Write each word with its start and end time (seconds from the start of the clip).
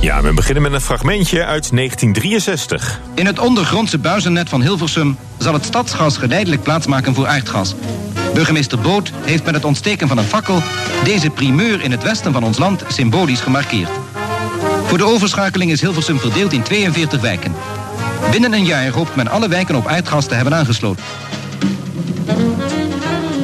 Ja, 0.00 0.22
we 0.22 0.32
beginnen 0.32 0.62
met 0.62 0.72
een 0.72 0.80
fragmentje 0.80 1.44
uit 1.44 1.70
1963. 1.76 3.00
In 3.14 3.26
het 3.26 3.38
ondergrondse 3.38 3.98
buizennet 3.98 4.48
van 4.48 4.62
Hilversum 4.62 5.16
zal 5.38 5.52
het 5.52 5.64
stadsgas 5.64 6.16
geleidelijk 6.16 6.62
plaatsmaken 6.62 7.14
voor 7.14 7.26
aardgas. 7.26 7.74
Burgemeester 8.34 8.78
Boot 8.78 9.12
heeft 9.24 9.44
met 9.44 9.54
het 9.54 9.64
ontsteken 9.64 10.08
van 10.08 10.18
een 10.18 10.24
fakkel 10.24 10.62
deze 11.04 11.30
primeur 11.30 11.82
in 11.82 11.90
het 11.90 12.02
westen 12.02 12.32
van 12.32 12.44
ons 12.44 12.58
land 12.58 12.82
symbolisch 12.88 13.40
gemarkeerd. 13.40 13.90
Voor 14.86 14.98
de 14.98 15.04
overschakeling 15.04 15.70
is 15.70 15.80
Hilversum 15.80 16.18
verdeeld 16.18 16.52
in 16.52 16.62
42 16.62 17.20
wijken. 17.20 17.54
Binnen 18.30 18.52
een 18.52 18.64
jaar 18.64 18.88
hoopt 18.88 19.16
men 19.16 19.28
alle 19.28 19.48
wijken 19.48 19.74
op 19.74 19.86
aardgas 19.86 20.26
te 20.26 20.34
hebben 20.34 20.54
aangesloten. 20.54 21.04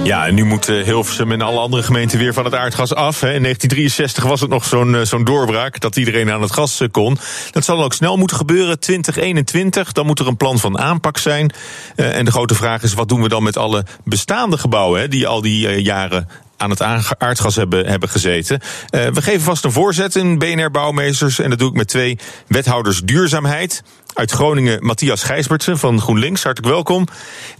Ja, 0.08 0.26
en 0.26 0.34
nu 0.34 0.44
moet 0.44 0.68
eh, 0.68 0.84
Hilversum 0.84 1.32
en 1.32 1.40
alle 1.40 1.60
andere 1.60 1.82
gemeenten 1.82 2.18
weer 2.18 2.32
van 2.32 2.44
het 2.44 2.54
aardgas 2.54 2.94
af. 2.94 3.20
Hè. 3.20 3.32
In 3.32 3.42
1963 3.42 4.24
was 4.24 4.40
het 4.40 4.50
nog 4.50 4.64
zo'n 4.64 4.94
eh, 4.94 5.04
zo'n 5.04 5.24
doorbraak 5.24 5.80
dat 5.80 5.96
iedereen 5.96 6.30
aan 6.30 6.42
het 6.42 6.52
gas 6.52 6.80
eh, 6.80 6.88
kon. 6.90 7.18
Dat 7.50 7.64
zal 7.64 7.84
ook 7.84 7.92
snel 7.92 8.16
moeten 8.16 8.36
gebeuren, 8.36 8.80
2021. 8.80 9.92
Dan 9.92 10.06
moet 10.06 10.18
er 10.18 10.26
een 10.26 10.36
plan 10.36 10.58
van 10.58 10.78
aanpak 10.78 11.18
zijn. 11.18 11.52
en 11.96 12.24
de 12.24 12.30
grote 12.30 12.54
vraag 12.54 12.82
is, 12.82 12.94
wat 12.94 13.08
doen 13.08 13.22
we 13.22 13.28
dan 13.28 13.42
met 13.42 13.56
alle 13.56 13.84
bestaande 14.04 14.58
gebouwen... 14.58 15.00
Hè, 15.00 15.08
die 15.08 15.26
al 15.26 15.40
die 15.40 15.82
jaren 15.82 16.28
aan 16.58 16.70
het 16.70 16.82
aardgas 17.18 17.56
hebben, 17.56 17.86
hebben 17.86 18.08
gezeten. 18.08 18.60
we 18.90 19.22
geven 19.22 19.40
vast 19.40 19.64
een 19.64 19.72
voorzet 19.72 20.16
in 20.16 20.38
BNR 20.38 20.70
Bouwmeesters. 20.70 21.38
En 21.38 21.50
dat 21.50 21.58
doe 21.58 21.68
ik 21.68 21.76
met 21.76 21.88
twee 21.88 22.18
wethouders 22.46 23.00
duurzaamheid. 23.00 23.82
Uit 24.14 24.30
Groningen 24.30 24.86
Matthias 24.86 25.22
Gijsbertsen 25.22 25.78
van 25.78 26.00
GroenLinks, 26.00 26.42
hartelijk 26.42 26.72
welkom. 26.72 27.06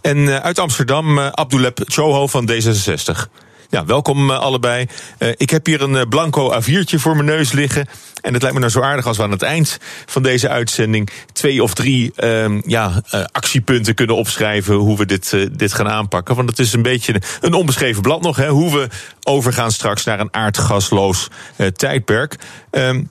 En 0.01 0.29
eh, 0.29 0.37
uit 0.37 0.59
Amsterdam 0.59 1.19
uh, 1.19 1.29
Abduleb 1.29 1.81
Choho 1.85 2.27
van 2.27 2.51
D66. 2.51 3.29
Ja, 3.71 3.85
welkom 3.85 4.31
uh, 4.31 4.39
allebei. 4.39 4.87
Uh, 5.19 5.29
ik 5.37 5.51
heb 5.51 5.67
hier 5.67 5.83
een 5.83 6.09
blanco 6.09 6.53
A4'tje 6.53 6.95
voor 6.95 7.15
mijn 7.15 7.27
neus 7.27 7.53
liggen. 7.53 7.87
En 8.21 8.33
het 8.33 8.43
lijkt 8.43 8.57
me 8.57 8.61
nou 8.61 8.73
zo 8.73 8.81
aardig 8.81 9.07
als 9.07 9.17
we 9.17 9.23
aan 9.23 9.31
het 9.31 9.43
eind 9.43 9.79
van 10.07 10.23
deze 10.23 10.49
uitzending 10.49 11.11
twee 11.33 11.63
of 11.63 11.75
drie 11.75 12.13
uh, 12.17 12.61
ja, 12.63 13.03
actiepunten 13.33 13.95
kunnen 13.95 14.17
opschrijven 14.17 14.75
hoe 14.75 14.97
we 14.97 15.07
dit, 15.07 15.37
dit 15.53 15.73
gaan 15.73 15.89
aanpakken. 15.89 16.35
Want 16.35 16.49
het 16.49 16.59
is 16.59 16.73
een 16.73 16.83
beetje 16.83 17.23
een 17.41 17.55
onbeschreven 17.55 18.03
blad 18.03 18.23
nog, 18.23 18.37
hè, 18.37 18.49
hoe 18.49 18.73
we 18.73 18.89
overgaan 19.23 19.71
straks 19.71 20.05
naar 20.05 20.21
een 20.21 20.35
aardgasloos 20.35 21.29
tijdperk. 21.73 22.37
Ehm, 22.71 23.03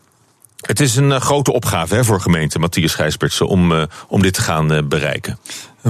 het 0.61 0.79
is 0.79 0.95
een 0.95 1.21
grote 1.21 1.53
opgave 1.53 1.95
hè, 1.95 2.03
voor 2.03 2.21
gemeente 2.21 2.59
Matthias 2.59 2.95
Gijsbertsen 2.95 3.47
om, 3.47 3.87
om 4.07 4.21
dit 4.21 4.33
te 4.33 4.41
gaan 4.41 4.87
bereiken. 4.87 5.39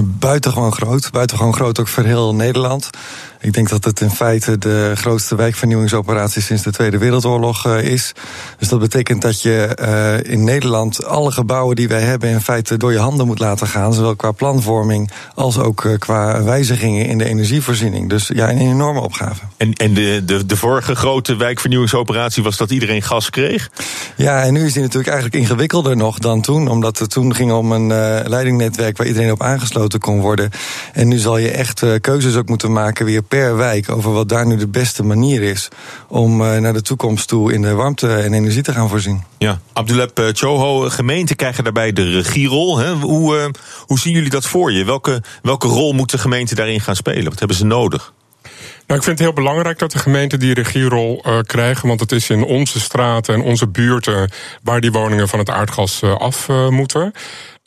Buitengewoon 0.02 0.72
groot. 0.72 1.10
Buitengewoon 1.10 1.54
groot 1.54 1.80
ook 1.80 1.88
voor 1.88 2.04
heel 2.04 2.34
Nederland. 2.34 2.90
Ik 3.40 3.52
denk 3.52 3.68
dat 3.68 3.84
het 3.84 4.00
in 4.00 4.10
feite 4.10 4.58
de 4.58 4.92
grootste 4.94 5.36
wijkvernieuwingsoperatie 5.36 6.42
sinds 6.42 6.62
de 6.62 6.70
Tweede 6.70 6.98
Wereldoorlog 6.98 7.66
uh, 7.66 7.82
is. 7.82 8.12
Dus 8.58 8.68
dat 8.68 8.78
betekent 8.78 9.22
dat 9.22 9.42
je 9.42 9.78
uh, 9.80 10.32
in 10.32 10.44
Nederland 10.44 11.04
alle 11.04 11.32
gebouwen 11.32 11.76
die 11.76 11.88
wij 11.88 12.00
hebben 12.00 12.28
in 12.28 12.40
feite 12.40 12.76
door 12.76 12.92
je 12.92 12.98
handen 12.98 13.26
moet 13.26 13.38
laten 13.38 13.66
gaan. 13.66 13.94
Zowel 13.94 14.16
qua 14.16 14.32
planvorming 14.32 15.10
als 15.34 15.58
ook 15.58 15.84
uh, 15.84 15.98
qua 15.98 16.42
wijzigingen 16.42 17.06
in 17.06 17.18
de 17.18 17.24
energievoorziening. 17.24 18.08
Dus 18.08 18.30
ja, 18.34 18.50
een 18.50 18.58
enorme 18.58 19.00
opgave. 19.00 19.40
En, 19.56 19.72
en 19.72 19.94
de, 19.94 20.22
de, 20.24 20.46
de 20.46 20.56
vorige 20.56 20.94
grote 20.94 21.36
wijkvernieuwingsoperatie 21.36 22.42
was 22.42 22.56
dat 22.56 22.70
iedereen 22.70 23.02
gas 23.02 23.30
kreeg? 23.30 23.70
Ja, 24.16 24.42
en 24.42 24.52
nu 24.52 24.64
is 24.64 24.72
die 24.72 24.82
natuurlijk 24.82 25.12
eigenlijk 25.12 25.42
ingewikkelder 25.42 25.96
nog 25.96 26.18
dan 26.18 26.40
toen. 26.40 26.68
Omdat 26.68 26.98
het 26.98 27.10
toen 27.10 27.34
ging 27.34 27.52
om 27.52 27.72
een 27.72 27.88
leidingnetwerk 28.28 28.96
waar 28.96 29.06
iedereen 29.06 29.32
op 29.32 29.42
aangesloten 29.42 30.00
kon 30.00 30.20
worden. 30.20 30.50
En 30.92 31.08
nu 31.08 31.18
zal 31.18 31.38
je 31.38 31.50
echt 31.50 31.82
keuzes 32.00 32.36
ook 32.36 32.48
moeten 32.48 32.72
maken 32.72 33.04
weer 33.04 33.22
per 33.28 33.56
wijk 33.56 33.90
over 33.90 34.12
wat 34.12 34.28
daar 34.28 34.46
nu 34.46 34.56
de 34.56 34.68
beste 34.68 35.02
manier 35.02 35.42
is 35.42 35.68
om 36.08 36.40
uh, 36.40 36.56
naar 36.56 36.72
de 36.72 36.82
toekomst 36.82 37.28
toe 37.28 37.52
in 37.52 37.62
de 37.62 37.72
warmte 37.72 38.14
en 38.14 38.32
energie 38.32 38.62
te 38.62 38.72
gaan 38.72 38.88
voorzien. 38.88 39.22
Ja, 39.38 39.60
Abduleb 39.72 40.18
uh, 40.18 40.26
Choho, 40.32 40.88
gemeenten 40.88 41.36
krijgen 41.36 41.64
daarbij 41.64 41.92
de 41.92 42.10
regierol. 42.10 42.78
Hè? 42.78 42.94
Hoe, 42.94 43.36
uh, 43.36 43.44
hoe 43.86 43.98
zien 43.98 44.12
jullie 44.12 44.30
dat 44.30 44.46
voor 44.46 44.72
je? 44.72 44.84
Welke, 44.84 45.22
welke 45.42 45.68
rol 45.68 45.92
moet 45.92 46.10
de 46.10 46.18
gemeente 46.18 46.54
daarin 46.54 46.80
gaan 46.80 46.96
spelen? 46.96 47.24
Wat 47.24 47.38
hebben 47.38 47.56
ze 47.56 47.64
nodig? 47.64 48.12
Nou, 48.88 49.00
ik 49.00 49.06
vind 49.06 49.18
het 49.18 49.28
heel 49.28 49.32
belangrijk 49.32 49.78
dat 49.78 49.92
de 49.92 49.98
gemeenten 49.98 50.38
die 50.38 50.54
regierol 50.54 51.22
uh, 51.26 51.38
krijgen. 51.40 51.88
Want 51.88 52.00
het 52.00 52.12
is 52.12 52.30
in 52.30 52.44
onze 52.44 52.80
straten 52.80 53.34
en 53.34 53.40
onze 53.40 53.68
buurten 53.68 54.30
waar 54.62 54.80
die 54.80 54.92
woningen 54.92 55.28
van 55.28 55.38
het 55.38 55.50
aardgas 55.50 56.02
uh, 56.02 56.16
af 56.16 56.48
uh, 56.48 56.68
moeten. 56.68 57.12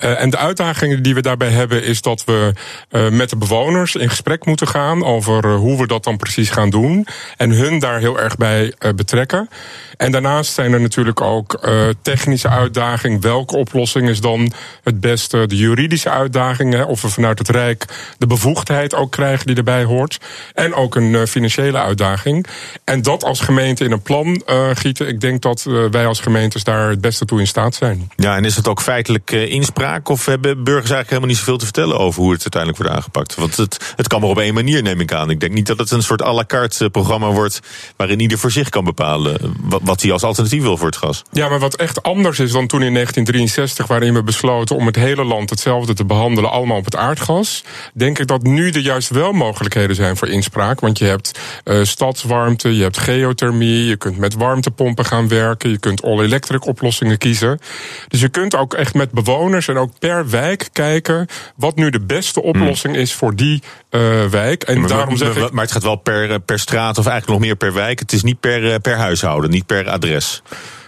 Uh, 0.04 0.22
en 0.22 0.30
de 0.30 0.38
uitdagingen 0.38 1.04
die 1.04 1.14
we 1.14 1.22
daarbij 1.22 1.50
hebben 1.50 1.84
is 1.84 2.02
dat 2.02 2.24
we 2.26 2.54
uh, 2.92 3.10
met 3.10 3.30
de 3.30 3.36
bewoners 3.36 3.96
in 3.96 4.10
gesprek 4.10 4.46
moeten 4.46 4.68
gaan 4.68 5.04
over 5.04 5.46
uh, 5.46 5.56
hoe 5.56 5.78
we 5.78 5.88
dat 5.88 6.04
dan 6.04 6.18
precies 6.18 6.50
gaan 6.50 6.70
doen. 6.70 7.08
En 7.38 7.50
hun 7.50 7.80
daar 7.80 8.00
heel 8.00 8.20
erg 8.20 8.38
bij 8.38 8.74
betrekken. 8.96 9.50
En 9.98 10.12
daarnaast 10.12 10.54
zijn 10.54 10.74
er 10.74 10.82
natuurlijk 10.82 11.22
ook 11.22 11.68
technische 12.02 12.50
uitdagingen. 12.50 13.22
Welke 13.22 13.56
oplossing 13.56 14.10
is 14.10 14.22
dan 14.22 14.52
het 14.84 15.00
beste? 15.00 15.48
De 15.48 15.56
juridische 15.56 16.10
uitdagingen, 16.10 16.88
of 16.88 17.02
we 17.02 17.10
vanuit 17.10 17.38
het 17.40 17.50
Rijk 17.50 17.86
de 18.18 18.28
bevoegdheid 18.28 18.96
ook 18.96 19.12
krijgen 19.12 19.48
die 19.48 19.56
erbij 19.56 19.84
hoort. 19.84 20.20
En 20.54 20.74
ook 20.74 20.96
een 20.96 21.28
financiële 21.28 21.78
uitdaging. 21.78 22.46
En 22.84 23.02
dat 23.02 23.24
als 23.24 23.40
gemeente 23.40 23.84
in 23.84 23.92
een 23.92 24.02
plan 24.02 24.44
gieten. 24.74 25.08
Ik 25.08 25.22
denk 25.22 25.42
dat 25.42 25.64
wij 25.92 26.06
als 26.06 26.20
gemeentes 26.20 26.64
daar 26.64 26.90
het 26.90 27.02
beste 27.02 27.26
toe 27.26 27.40
in 27.40 27.48
staat 27.48 27.76
zijn. 27.76 28.12
Ja, 28.16 28.36
en 28.36 28.46
is 28.46 28.56
het 28.56 28.68
ook 28.68 28.82
feitelijk 28.82 29.32
inspraak? 29.32 29.91
Of 30.04 30.26
hebben 30.26 30.64
burgers 30.64 30.92
eigenlijk 30.92 31.10
helemaal 31.10 31.30
niet 31.30 31.38
zoveel 31.38 31.58
te 31.58 31.66
vertellen 31.66 31.98
over 31.98 32.22
hoe 32.22 32.32
het 32.32 32.42
uiteindelijk 32.42 32.82
wordt 32.82 32.98
aangepakt? 32.98 33.36
Want 33.36 33.58
het, 33.58 33.94
het 33.96 34.08
kan 34.08 34.22
maar 34.22 34.30
op 34.30 34.40
één 34.40 34.54
manier, 34.54 34.82
neem 34.82 35.00
ik 35.00 35.14
aan. 35.14 35.30
Ik 35.30 35.40
denk 35.40 35.54
niet 35.54 35.68
dat 35.68 35.78
het 35.78 35.92
een 35.92 36.04
soort 36.04 36.24
à 36.24 36.34
la 36.34 36.46
carte 36.46 36.90
programma 36.90 37.32
wordt. 37.32 37.60
waarin 37.96 38.20
ieder 38.20 38.38
voor 38.38 38.52
zich 38.52 38.70
kan 38.70 38.84
bepalen 38.84 39.56
wat, 39.60 39.82
wat 39.84 40.02
hij 40.02 40.12
als 40.12 40.24
alternatief 40.24 40.62
wil 40.62 40.78
voor 40.78 40.88
het 40.88 40.98
gas. 40.98 41.24
Ja, 41.32 41.50
maar 41.50 41.60
wat 41.60 41.76
echt 41.76 42.04
anders 42.04 42.40
is 42.40 42.52
dan 42.52 42.68
toen 42.68 42.82
in 42.82 42.94
1963, 42.94 43.88
waarin 43.88 44.14
we 44.14 44.24
besloten 44.24 44.76
om 44.76 44.86
het 44.86 44.96
hele 44.96 45.24
land 45.24 45.50
hetzelfde 45.50 45.94
te 45.94 46.06
behandelen, 46.06 46.52
allemaal 46.52 46.78
op 46.78 46.86
het 46.86 46.96
aardgas. 46.96 47.64
Denk 47.94 48.20
ik 48.20 48.28
dat 48.28 48.44
nu 48.44 48.70
er 48.70 48.80
juist 48.80 49.10
wel 49.10 49.32
mogelijkheden 49.32 49.96
zijn 49.96 50.18
voor 50.18 50.28
inspraak. 50.28 50.80
Want 50.80 50.98
je 50.98 51.06
hebt 51.06 51.40
uh, 51.66 51.84
stadswarmte, 51.84 52.76
je 52.76 52.84
hebt 52.84 52.98
geothermie, 52.98 53.86
je 53.86 53.98
kunt 53.98 54.18
met 54.18 54.34
warmtepompen 54.34 55.06
gaan 55.06 55.28
werken, 55.28 55.70
je 55.70 55.78
kunt 55.78 56.04
all-electric 56.04 56.66
oplossingen 56.66 57.18
kiezen. 57.18 57.60
Dus 58.08 58.22
je 58.22 58.30
kunt 58.30 58.56
ook 58.56 58.74
echt 58.74 58.94
met 58.94 59.12
bewoners 59.12 59.68
en 59.68 59.78
ook 59.82 60.00
per 60.00 60.30
wijk 60.30 60.70
kijken 60.72 61.28
wat 61.56 61.76
nu 61.76 61.90
de 61.90 62.00
beste 62.00 62.42
oplossing 62.42 62.96
is 62.96 63.14
voor 63.14 63.36
die 63.36 63.64
uh, 63.92 64.26
wijk. 64.26 64.64
En 64.64 64.80
maar, 64.80 64.90
daarom 64.90 65.18
zeg 65.18 65.36
maar, 65.36 65.46
ik. 65.46 65.52
Maar 65.52 65.64
het 65.64 65.74
gaat 65.74 65.84
wel 65.84 65.96
per, 65.96 66.40
per 66.40 66.60
straat 66.60 66.98
of 66.98 67.06
eigenlijk 67.06 67.40
nog 67.40 67.48
meer 67.48 67.56
per 67.56 67.74
wijk. 67.74 68.00
Het 68.00 68.12
is 68.12 68.24
niet 68.24 68.40
per, 68.40 68.80
per 68.80 68.96
huishouden, 68.96 69.50
niet 69.50 69.66
per 69.66 69.90
adres. 69.90 70.42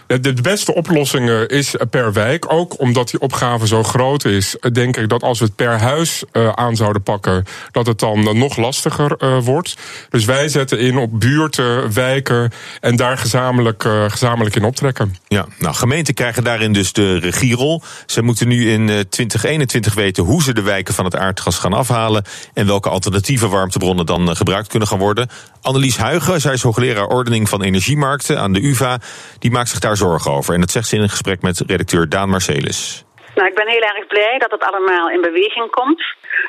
De 0.06 0.34
beste 0.42 0.74
oplossing 0.74 1.30
is 1.30 1.74
per 1.90 2.12
wijk. 2.12 2.52
Ook 2.52 2.80
omdat 2.80 3.10
die 3.10 3.20
opgave 3.20 3.66
zo 3.66 3.82
groot 3.82 4.24
is, 4.24 4.56
denk 4.72 4.96
ik 4.96 5.08
dat 5.08 5.22
als 5.22 5.38
we 5.38 5.44
het 5.44 5.56
per 5.56 5.78
huis 5.78 6.24
aan 6.54 6.76
zouden 6.76 7.02
pakken, 7.02 7.44
dat 7.70 7.86
het 7.86 7.98
dan 7.98 8.38
nog 8.38 8.56
lastiger 8.56 9.40
wordt. 9.42 9.76
Dus 10.10 10.24
wij 10.24 10.48
zetten 10.48 10.78
in 10.78 10.96
op 10.96 11.20
buurten, 11.20 11.92
wijken 11.92 12.52
en 12.80 12.96
daar 12.96 13.18
gezamenlijk, 13.18 13.88
gezamenlijk 14.08 14.56
in 14.56 14.64
optrekken. 14.64 15.16
Ja, 15.28 15.46
nou, 15.58 15.74
gemeenten 15.74 16.14
krijgen 16.14 16.44
daarin 16.44 16.72
dus 16.72 16.92
de 16.92 17.18
regierol. 17.18 17.82
Ze 18.06 18.22
moeten 18.22 18.48
nu 18.48 18.70
in 18.70 18.86
2021 18.86 19.94
weten 19.94 20.24
hoe 20.24 20.42
ze 20.42 20.54
de 20.54 20.62
wijken 20.62 20.94
van 20.94 21.04
het 21.04 21.16
aardgas 21.16 21.58
gaan 21.58 21.72
afhalen 21.72 22.24
en 22.54 22.66
welke 22.66 22.88
alternatieve 22.88 23.48
warmtebronnen 23.48 24.06
dan 24.06 24.36
gebruikt 24.36 24.68
kunnen 24.68 24.88
gaan 24.88 24.98
worden. 24.98 25.28
Annelies 25.60 25.96
Huigen, 25.96 26.40
zij 26.40 26.52
is 26.52 26.62
hoogleraar 26.62 27.06
ordening 27.06 27.48
van 27.48 27.62
energiemarkten 27.62 28.40
aan 28.40 28.52
de 28.52 28.66
UVA, 28.66 28.98
die 29.38 29.50
maakt 29.50 29.68
zich 29.68 29.78
daar 29.78 29.93
zorgen 29.96 30.32
over. 30.32 30.54
En 30.54 30.60
dat 30.60 30.70
zegt 30.70 30.88
ze 30.88 30.96
in 30.96 31.02
een 31.02 31.08
gesprek 31.08 31.42
met 31.42 31.62
redacteur 31.66 32.08
Daan 32.08 32.28
Marcelis. 32.28 33.04
Nou, 33.34 33.48
ik 33.48 33.54
ben 33.54 33.68
heel 33.68 33.80
erg 33.80 34.06
blij 34.06 34.38
dat 34.38 34.50
het 34.50 34.64
allemaal 34.64 35.10
in 35.10 35.20
beweging 35.20 35.70
komt. 35.70 36.04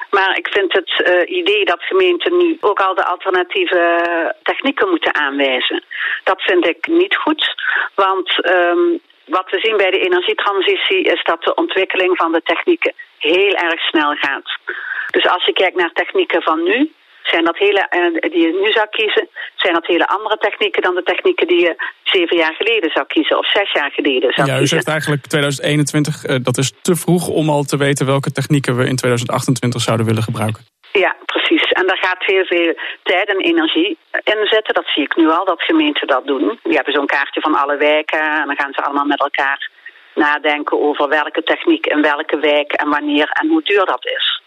Maar 0.10 0.38
ik 0.38 0.48
vind 0.48 0.74
het 0.74 0.92
uh, 1.08 1.38
idee 1.38 1.66
dat 1.66 1.84
gemeenten 1.84 2.38
nu 2.38 2.58
ook 2.62 2.80
al 2.80 2.96
de 2.96 3.06
alternatieve 3.06 4.06
technieken 4.44 4.90
moeten 4.90 5.16
aanwijzen, 5.16 5.84
dat 6.24 6.42
vind 6.42 6.68
ik 6.68 6.88
niet 6.88 7.16
goed. 7.16 7.56
Want 7.96 8.48
um, 8.50 9.00
wat 9.26 9.50
we 9.50 9.60
zien 9.60 9.78
bij 9.78 9.92
de 9.92 10.00
energietransitie 10.00 11.04
is 11.04 11.24
dat 11.24 11.44
de 11.44 11.54
ontwikkeling 11.54 12.18
van 12.18 12.32
de 12.32 12.42
technieken 12.44 12.94
heel 13.18 13.54
erg 13.54 13.80
snel 13.80 14.16
gaat. 14.16 14.58
Dus 15.12 15.28
als 15.28 15.46
je 15.46 15.54
kijkt 15.54 15.78
naar 15.78 15.92
technieken 15.94 16.42
van 16.42 16.64
nu, 16.64 16.92
zijn 17.32 17.44
dat 17.46 17.58
hele, 17.58 17.80
eh, 17.90 18.32
die 18.32 18.42
je 18.42 18.60
nu 18.64 18.72
zou 18.72 18.88
kiezen, 18.90 19.28
zijn 19.56 19.74
dat 19.74 19.86
hele 19.86 20.08
andere 20.08 20.38
technieken 20.38 20.82
dan 20.82 20.96
de 20.96 21.04
technieken 21.04 21.48
die 21.48 21.60
je 21.60 21.76
zeven 22.04 22.38
jaar 22.38 22.54
geleden 22.54 22.90
zou 22.92 23.06
kiezen 23.06 23.38
of 23.38 23.52
zes 23.52 23.72
jaar 23.72 23.92
geleden 23.92 24.34
zou 24.34 24.48
Ja, 24.48 24.54
u 24.54 24.58
kiezen. 24.58 24.76
zegt 24.78 24.88
eigenlijk 24.88 25.22
2021, 25.28 26.24
eh, 26.24 26.36
dat 26.42 26.58
is 26.58 26.74
te 26.82 26.96
vroeg 26.96 27.28
om 27.28 27.50
al 27.50 27.64
te 27.64 27.78
weten 27.78 28.06
welke 28.06 28.32
technieken 28.32 28.78
we 28.78 28.86
in 28.88 28.96
2028 28.96 29.82
zouden 29.82 30.06
willen 30.06 30.24
gebruiken. 30.24 30.64
Ja, 30.92 31.16
precies. 31.26 31.64
En 31.72 31.88
daar 31.88 31.98
gaat 31.98 32.24
heel 32.26 32.46
veel 32.46 32.74
tijd 33.04 33.28
en 33.30 33.40
energie 33.42 33.98
in 34.24 34.46
zitten. 34.48 34.74
Dat 34.74 34.88
zie 34.88 35.04
ik 35.04 35.16
nu 35.16 35.30
al, 35.30 35.46
dat 35.46 35.62
gemeenten 35.62 36.08
dat 36.08 36.28
doen. 36.28 36.60
Die 36.64 36.76
hebben 36.76 36.94
zo'n 36.94 37.06
kaartje 37.06 37.42
van 37.42 37.56
alle 37.56 37.78
wijken 37.78 38.22
en 38.22 38.46
dan 38.46 38.56
gaan 38.56 38.74
ze 38.74 38.82
allemaal 38.82 39.06
met 39.06 39.20
elkaar 39.20 39.70
nadenken 40.16 40.82
over 40.82 41.10
welke 41.10 41.44
techniek 41.44 41.86
in 41.86 42.02
welke 42.02 42.40
wijk 42.40 42.72
en 42.72 42.90
wanneer 42.90 43.30
en 43.30 43.48
hoe 43.48 43.62
duur 43.64 43.86
dat 43.86 44.06
is. 44.06 44.42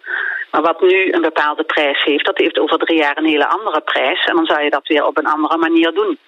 Maar 0.51 0.63
wat 0.63 0.81
nu 0.81 1.13
een 1.13 1.21
bepaalde 1.21 1.65
prijs 1.65 2.05
heeft, 2.05 2.25
dat 2.25 2.39
heeft 2.39 2.59
over 2.59 2.79
drie 2.79 2.99
jaar 2.99 3.17
een 3.17 3.33
hele 3.35 3.49
andere 3.49 3.81
prijs. 3.81 4.25
En 4.25 4.37
dan 4.37 4.47
zou 4.47 4.63
je 4.63 4.71
dat 4.71 4.87
weer 4.87 5.07
op 5.07 5.19
een 5.19 5.27
andere 5.27 5.57
manier 5.57 5.93
doen. 5.93 6.19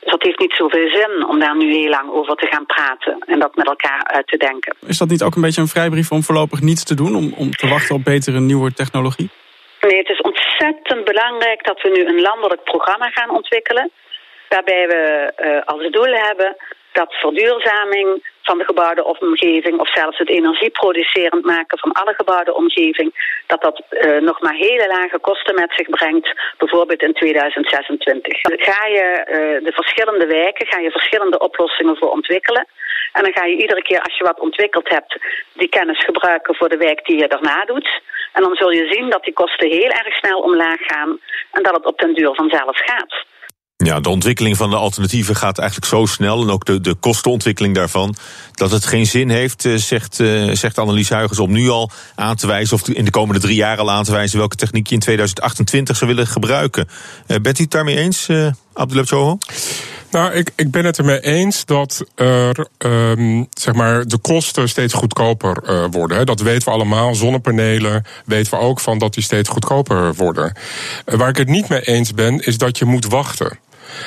Dus 0.00 0.10
dat 0.10 0.22
heeft 0.22 0.38
niet 0.38 0.52
zoveel 0.52 0.88
zin 0.88 1.26
om 1.26 1.38
daar 1.38 1.56
nu 1.56 1.74
heel 1.74 1.88
lang 1.88 2.10
over 2.10 2.34
te 2.34 2.46
gaan 2.46 2.66
praten 2.66 3.18
en 3.26 3.38
dat 3.38 3.56
met 3.56 3.66
elkaar 3.66 4.04
uit 4.04 4.26
te 4.26 4.36
denken. 4.36 4.76
Is 4.86 4.98
dat 4.98 5.08
niet 5.08 5.22
ook 5.22 5.34
een 5.34 5.42
beetje 5.42 5.60
een 5.60 5.76
vrijbrief 5.76 6.10
om 6.10 6.22
voorlopig 6.22 6.60
niets 6.60 6.84
te 6.84 6.94
doen, 6.94 7.16
om, 7.16 7.34
om 7.36 7.50
te 7.50 7.68
wachten 7.68 7.94
op 7.94 8.04
betere 8.04 8.40
nieuwe 8.40 8.72
technologie? 8.72 9.30
Nee, 9.80 9.98
het 9.98 10.08
is 10.08 10.20
ontzettend 10.20 11.04
belangrijk 11.04 11.64
dat 11.64 11.80
we 11.82 11.88
nu 11.88 12.04
een 12.04 12.20
landelijk 12.20 12.64
programma 12.64 13.08
gaan 13.10 13.30
ontwikkelen. 13.30 13.90
Waarbij 14.48 14.86
we 14.86 15.32
uh, 15.44 15.60
als 15.64 15.90
doel 15.90 16.14
hebben 16.28 16.56
dat 16.92 17.14
verduurzaming 17.14 18.31
van 18.42 18.58
de 18.58 18.64
gebouwde 18.64 19.04
omgeving, 19.04 19.80
of 19.80 19.92
zelfs 19.92 20.18
het 20.18 20.28
energieproducerend 20.28 21.44
maken 21.44 21.78
van 21.78 21.92
alle 21.92 22.14
gebouwde 22.14 22.54
omgeving, 22.54 23.40
dat 23.46 23.60
dat 23.62 23.82
uh, 23.90 24.20
nog 24.20 24.40
maar 24.40 24.54
hele 24.54 24.86
lage 24.86 25.18
kosten 25.18 25.54
met 25.54 25.72
zich 25.76 25.88
brengt, 25.88 26.54
bijvoorbeeld 26.58 27.02
in 27.02 27.12
2026. 27.12 28.40
Dan 28.40 28.58
ga 28.58 28.86
je 28.86 29.06
uh, 29.18 29.64
de 29.64 29.72
verschillende 29.72 30.26
wijken, 30.26 30.66
ga 30.66 30.78
je 30.78 30.90
verschillende 30.90 31.38
oplossingen 31.38 31.96
voor 31.96 32.10
ontwikkelen. 32.10 32.66
En 33.12 33.22
dan 33.22 33.32
ga 33.32 33.44
je 33.44 33.56
iedere 33.56 33.82
keer 33.82 34.00
als 34.00 34.18
je 34.18 34.24
wat 34.24 34.40
ontwikkeld 34.40 34.88
hebt, 34.88 35.18
die 35.52 35.68
kennis 35.68 36.04
gebruiken 36.04 36.54
voor 36.54 36.68
de 36.68 36.76
wijk 36.76 37.04
die 37.04 37.18
je 37.18 37.28
daarna 37.28 37.64
doet. 37.64 38.02
En 38.32 38.42
dan 38.42 38.54
zul 38.54 38.70
je 38.70 38.92
zien 38.92 39.10
dat 39.10 39.24
die 39.24 39.32
kosten 39.32 39.68
heel 39.68 39.90
erg 39.90 40.14
snel 40.14 40.40
omlaag 40.40 40.80
gaan 40.80 41.18
en 41.50 41.62
dat 41.62 41.74
het 41.74 41.86
op 41.86 41.98
den 41.98 42.14
duur 42.14 42.34
vanzelf 42.34 42.78
gaat. 42.78 43.24
Ja, 43.84 44.00
de 44.00 44.08
ontwikkeling 44.08 44.56
van 44.56 44.70
de 44.70 44.76
alternatieven 44.76 45.36
gaat 45.36 45.58
eigenlijk 45.58 45.88
zo 45.88 46.06
snel. 46.06 46.42
En 46.42 46.50
ook 46.50 46.64
de, 46.64 46.80
de 46.80 46.94
kostenontwikkeling 46.94 47.74
daarvan. 47.74 48.14
Dat 48.52 48.70
het 48.70 48.86
geen 48.86 49.06
zin 49.06 49.30
heeft, 49.30 49.68
zegt, 49.76 50.18
uh, 50.18 50.54
zegt 50.54 50.78
Annelies 50.78 51.08
Huygens, 51.08 51.38
om 51.38 51.52
nu 51.52 51.68
al 51.68 51.90
aan 52.14 52.36
te 52.36 52.46
wijzen. 52.46 52.76
of 52.76 52.88
in 52.88 53.04
de 53.04 53.10
komende 53.10 53.40
drie 53.40 53.56
jaar 53.56 53.78
al 53.78 53.90
aan 53.90 54.04
te 54.04 54.12
wijzen. 54.12 54.38
welke 54.38 54.56
techniek 54.56 54.86
je 54.86 54.94
in 54.94 55.00
2028 55.00 55.96
zou 55.96 56.10
willen 56.10 56.26
gebruiken. 56.26 56.88
Uh, 57.26 57.36
bent 57.36 57.58
u 57.58 57.62
het 57.62 57.72
daarmee 57.72 57.96
eens, 57.96 58.28
uh, 58.28 58.50
Choho? 58.74 59.38
Nou, 60.10 60.32
ik, 60.32 60.50
ik 60.56 60.70
ben 60.70 60.84
het 60.84 60.98
ermee 60.98 61.20
eens 61.20 61.64
dat 61.64 62.04
er, 62.14 62.66
um, 62.78 63.46
zeg 63.50 63.74
maar, 63.74 64.06
de 64.06 64.18
kosten 64.18 64.68
steeds 64.68 64.94
goedkoper 64.94 65.88
worden. 65.90 66.16
Hè. 66.16 66.24
Dat 66.24 66.40
weten 66.40 66.68
we 66.68 66.74
allemaal. 66.74 67.14
Zonnepanelen 67.14 68.04
weten 68.24 68.50
we 68.50 68.58
ook 68.58 68.80
van 68.80 68.98
dat 68.98 69.14
die 69.14 69.22
steeds 69.22 69.48
goedkoper 69.48 70.14
worden. 70.14 70.56
Waar 71.04 71.28
ik 71.28 71.36
het 71.36 71.48
niet 71.48 71.68
mee 71.68 71.80
eens 71.80 72.14
ben, 72.14 72.46
is 72.46 72.58
dat 72.58 72.78
je 72.78 72.84
moet 72.84 73.06
wachten. 73.06 73.58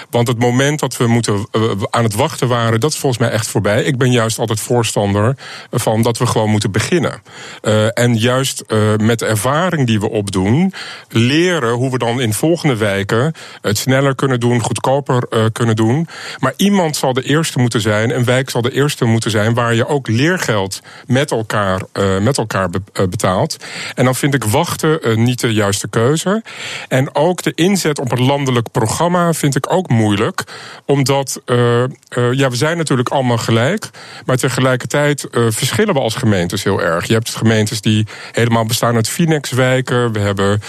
Want 0.09 0.27
het 0.27 0.39
moment 0.39 0.79
dat 0.79 0.97
we 0.97 1.07
moeten, 1.07 1.47
uh, 1.51 1.71
aan 1.89 2.03
het 2.03 2.15
wachten 2.15 2.47
waren, 2.47 2.79
dat 2.79 2.91
is 2.91 2.97
volgens 2.97 3.21
mij 3.21 3.31
echt 3.31 3.47
voorbij. 3.47 3.83
Ik 3.83 3.97
ben 3.97 4.11
juist 4.11 4.39
altijd 4.39 4.59
voorstander 4.59 5.35
van 5.71 6.01
dat 6.01 6.17
we 6.17 6.25
gewoon 6.25 6.49
moeten 6.49 6.71
beginnen. 6.71 7.21
Uh, 7.61 7.87
en 7.93 8.17
juist 8.17 8.63
uh, 8.67 8.95
met 8.95 9.19
de 9.19 9.25
ervaring 9.25 9.87
die 9.87 9.99
we 9.99 10.09
opdoen, 10.09 10.73
leren 11.09 11.73
hoe 11.73 11.91
we 11.91 11.97
dan 11.97 12.21
in 12.21 12.33
volgende 12.33 12.75
wijken 12.75 13.33
het 13.61 13.77
sneller 13.77 14.15
kunnen 14.15 14.39
doen, 14.39 14.61
goedkoper 14.61 15.27
kunnen 15.51 15.75
doen. 15.75 16.07
Maar 16.39 16.53
iemand 16.57 16.95
zal 16.95 17.13
de 17.13 17.23
eerste 17.23 17.59
moeten 17.59 17.81
zijn, 17.81 18.15
een 18.15 18.23
wijk 18.23 18.49
zal 18.49 18.61
de 18.61 18.71
eerste 18.71 19.05
moeten 19.05 19.31
zijn 19.31 19.53
waar 19.53 19.73
je 19.73 19.87
ook 19.87 20.07
leergeld 20.07 20.81
met 21.07 21.31
elkaar, 21.31 21.81
met 22.21 22.37
elkaar 22.37 22.69
betaalt. 23.09 23.57
En 23.95 24.05
dan 24.05 24.15
vind 24.15 24.33
ik 24.33 24.43
wachten 24.43 25.23
niet 25.23 25.39
de 25.39 25.53
juiste 25.53 25.87
keuze. 25.87 26.43
En 26.87 27.15
ook 27.15 27.43
de 27.43 27.51
inzet 27.55 27.99
op 27.99 28.11
een 28.11 28.25
landelijk 28.25 28.71
programma 28.71 29.33
vind 29.33 29.55
ik 29.55 29.73
ook 29.73 29.74
moeilijk. 29.83 30.43
Omdat, 30.85 31.41
uh, 31.45 31.57
uh, 31.57 31.87
ja, 32.31 32.49
we 32.49 32.55
zijn 32.55 32.77
natuurlijk 32.77 33.09
allemaal 33.09 33.37
gelijk. 33.37 33.89
Maar 34.25 34.37
tegelijkertijd 34.37 35.27
uh, 35.31 35.47
verschillen 35.49 35.93
we 35.93 35.99
als 35.99 36.15
gemeentes 36.15 36.63
heel 36.63 36.81
erg. 36.81 37.05
Je 37.05 37.13
hebt 37.13 37.35
gemeentes 37.35 37.81
die 37.81 38.07
helemaal 38.31 38.65
bestaan 38.65 38.95
uit 38.95 39.09
Finex-wijken. 39.09 40.11
We 40.11 40.19
hebben 40.19 40.61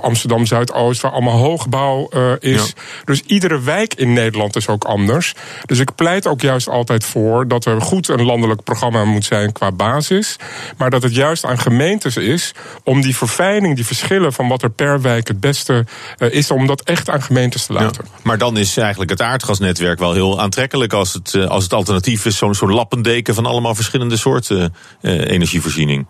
Amsterdam 0.00 0.46
Zuidoost, 0.46 1.00
waar 1.00 1.10
allemaal 1.12 1.38
hoogbouw 1.38 2.08
is. 2.38 2.66
Ja. 2.66 2.82
Dus 3.04 3.22
iedere 3.22 3.60
wijk 3.60 3.94
in 3.94 4.12
Nederland 4.12 4.56
is 4.56 4.68
ook 4.68 4.84
anders. 4.84 5.34
Dus 5.64 5.78
ik 5.78 5.94
pleit 5.94 6.26
ook 6.26 6.40
juist 6.40 6.68
altijd 6.68 7.04
voor 7.04 7.48
dat 7.48 7.64
er 7.64 7.80
goed 7.80 8.08
een 8.08 8.22
landelijk 8.22 8.62
programma 8.62 9.04
moet 9.04 9.24
zijn 9.24 9.52
qua 9.52 9.72
basis. 9.72 10.36
Maar 10.76 10.90
dat 10.90 11.02
het 11.02 11.14
juist 11.14 11.44
aan 11.44 11.58
gemeentes 11.58 12.16
is 12.16 12.52
om 12.84 13.00
die 13.00 13.16
verfijning, 13.16 13.74
die 13.74 13.86
verschillen 13.86 14.32
van 14.32 14.48
wat 14.48 14.62
er 14.62 14.70
per 14.70 15.00
wijk 15.00 15.28
het 15.28 15.40
beste 15.40 15.84
is, 16.18 16.50
om 16.50 16.66
dat 16.66 16.82
echt 16.82 17.10
aan 17.10 17.22
gemeentes 17.22 17.66
te 17.66 17.72
laten. 17.72 18.04
Ja. 18.04 18.18
Maar 18.22 18.38
dan 18.46 18.56
is 18.56 18.76
eigenlijk 18.76 19.10
het 19.10 19.22
aardgasnetwerk 19.22 19.98
wel 19.98 20.12
heel 20.12 20.40
aantrekkelijk 20.40 20.92
als 20.92 21.12
het, 21.12 21.34
als 21.48 21.62
het 21.64 21.72
alternatief 21.72 22.24
is, 22.26 22.36
zo'n 22.36 22.54
zo'n 22.54 22.72
lappendeken 22.72 23.34
van 23.34 23.46
allemaal 23.46 23.74
verschillende 23.74 24.16
soorten 24.16 24.74
uh, 25.02 25.30
energievoorziening. 25.30 26.06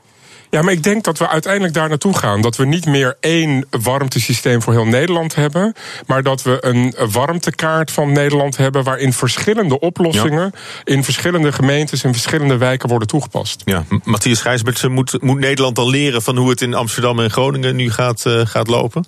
Ja, 0.51 0.63
maar 0.63 0.73
ik 0.73 0.83
denk 0.83 1.05
dat 1.05 1.19
we 1.19 1.29
uiteindelijk 1.29 1.75
daar 1.75 1.89
naartoe 1.89 2.17
gaan. 2.17 2.41
Dat 2.41 2.57
we 2.57 2.67
niet 2.67 2.87
meer 2.87 3.17
één 3.21 3.67
warmtesysteem 3.71 4.63
voor 4.63 4.73
heel 4.73 4.87
Nederland 4.87 5.35
hebben. 5.35 5.75
Maar 6.07 6.23
dat 6.23 6.43
we 6.43 6.57
een 6.61 6.95
warmtekaart 7.11 7.91
van 7.91 8.13
Nederland 8.13 8.57
hebben. 8.57 8.85
waarin 8.85 9.13
verschillende 9.13 9.81
oplossingen. 9.81 10.53
Ja. 10.55 10.61
in 10.85 11.05
verschillende 11.05 11.53
gemeentes 11.53 12.05
en 12.05 12.13
verschillende 12.13 12.57
wijken 12.57 12.89
worden 12.89 13.09
toegepast. 13.09 13.63
Ja, 13.65 13.85
Matthias 14.05 14.41
Gijsbertsen, 14.41 14.93
moet, 14.93 15.23
moet 15.23 15.39
Nederland 15.39 15.77
dan 15.77 15.89
leren 15.89 16.23
van 16.23 16.37
hoe 16.37 16.51
het 16.51 16.61
in 16.61 16.75
Amsterdam 16.75 17.21
en 17.21 17.31
Groningen 17.31 17.77
nu 17.77 17.91
gaat, 17.91 18.25
uh, 18.27 18.41
gaat 18.47 18.69
lopen? 18.69 19.05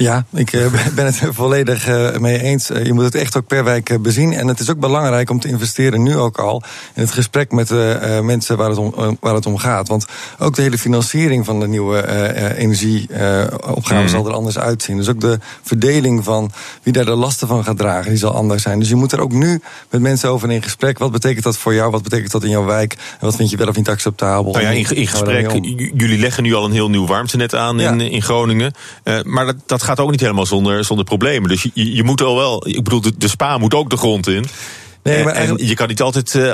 Ja, 0.00 0.24
ik 0.32 0.50
ben 0.94 1.04
het 1.04 1.20
volledig 1.30 1.86
mee 2.18 2.42
eens. 2.42 2.66
Je 2.66 2.92
moet 2.92 3.04
het 3.04 3.14
echt 3.14 3.36
ook 3.36 3.46
per 3.46 3.64
wijk 3.64 4.02
bezien. 4.02 4.32
En 4.32 4.46
het 4.46 4.60
is 4.60 4.70
ook 4.70 4.78
belangrijk 4.78 5.30
om 5.30 5.40
te 5.40 5.48
investeren 5.48 6.02
nu 6.02 6.16
ook 6.16 6.38
al 6.38 6.62
in 6.94 7.02
het 7.02 7.10
gesprek 7.10 7.52
met 7.52 7.68
de 7.68 8.20
mensen 8.22 8.56
waar 8.56 8.68
het 8.68 8.78
om, 8.78 9.16
waar 9.20 9.34
het 9.34 9.46
om 9.46 9.58
gaat. 9.58 9.88
Want 9.88 10.06
ook 10.38 10.54
de 10.54 10.62
hele 10.62 10.78
financiering 10.78 11.44
van 11.44 11.60
de 11.60 11.68
nieuwe 11.68 12.08
energieopgave 12.56 14.02
mm. 14.02 14.08
zal 14.08 14.26
er 14.26 14.32
anders 14.32 14.58
uitzien. 14.58 14.96
Dus 14.96 15.08
ook 15.08 15.20
de 15.20 15.38
verdeling 15.62 16.24
van 16.24 16.50
wie 16.82 16.92
daar 16.92 17.04
de 17.04 17.10
lasten 17.10 17.48
van 17.48 17.64
gaat 17.64 17.78
dragen, 17.78 18.10
die 18.10 18.18
zal 18.18 18.32
anders 18.32 18.62
zijn. 18.62 18.78
Dus 18.78 18.88
je 18.88 18.94
moet 18.94 19.12
er 19.12 19.20
ook 19.20 19.32
nu 19.32 19.60
met 19.90 20.00
mensen 20.00 20.28
over 20.28 20.50
in 20.50 20.62
gesprek. 20.62 20.98
Wat 20.98 21.12
betekent 21.12 21.44
dat 21.44 21.56
voor 21.56 21.74
jou? 21.74 21.90
Wat 21.90 22.02
betekent 22.02 22.32
dat 22.32 22.44
in 22.44 22.50
jouw 22.50 22.64
wijk? 22.64 22.92
En 22.92 23.26
wat 23.26 23.36
vind 23.36 23.50
je 23.50 23.56
wel 23.56 23.68
of 23.68 23.76
niet 23.76 23.88
acceptabel? 23.88 24.52
Nou 24.52 24.64
ja, 24.64 24.70
in, 24.70 24.96
in 24.96 25.06
gesprek, 25.06 25.50
jullie 25.94 26.18
leggen 26.18 26.42
nu 26.42 26.54
al 26.54 26.64
een 26.64 26.72
heel 26.72 26.90
nieuw 26.90 27.06
warmtenet 27.06 27.54
aan 27.54 27.80
in, 27.80 28.00
in 28.00 28.22
Groningen. 28.22 28.72
Uh, 29.04 29.22
maar 29.22 29.46
dat, 29.46 29.56
dat 29.66 29.82
gaat 29.82 29.89
ook 29.98 30.10
niet 30.10 30.20
helemaal 30.20 30.46
zonder, 30.46 30.84
zonder 30.84 31.04
problemen. 31.04 31.48
Dus 31.48 31.62
je, 31.62 31.94
je 31.94 32.02
moet 32.02 32.22
al 32.22 32.36
wel, 32.36 32.68
ik 32.68 32.84
bedoel, 32.84 33.00
de, 33.00 33.12
de 33.16 33.28
spa 33.28 33.58
moet 33.58 33.74
ook 33.74 33.90
de 33.90 33.96
grond 33.96 34.28
in. 34.28 34.44
Nee, 35.02 35.24
maar 35.24 35.34
en, 35.34 35.48
en 35.48 35.66
je 35.66 35.74
kan 35.74 35.88
niet 35.88 36.02
altijd. 36.02 36.34
Uh, 36.34 36.50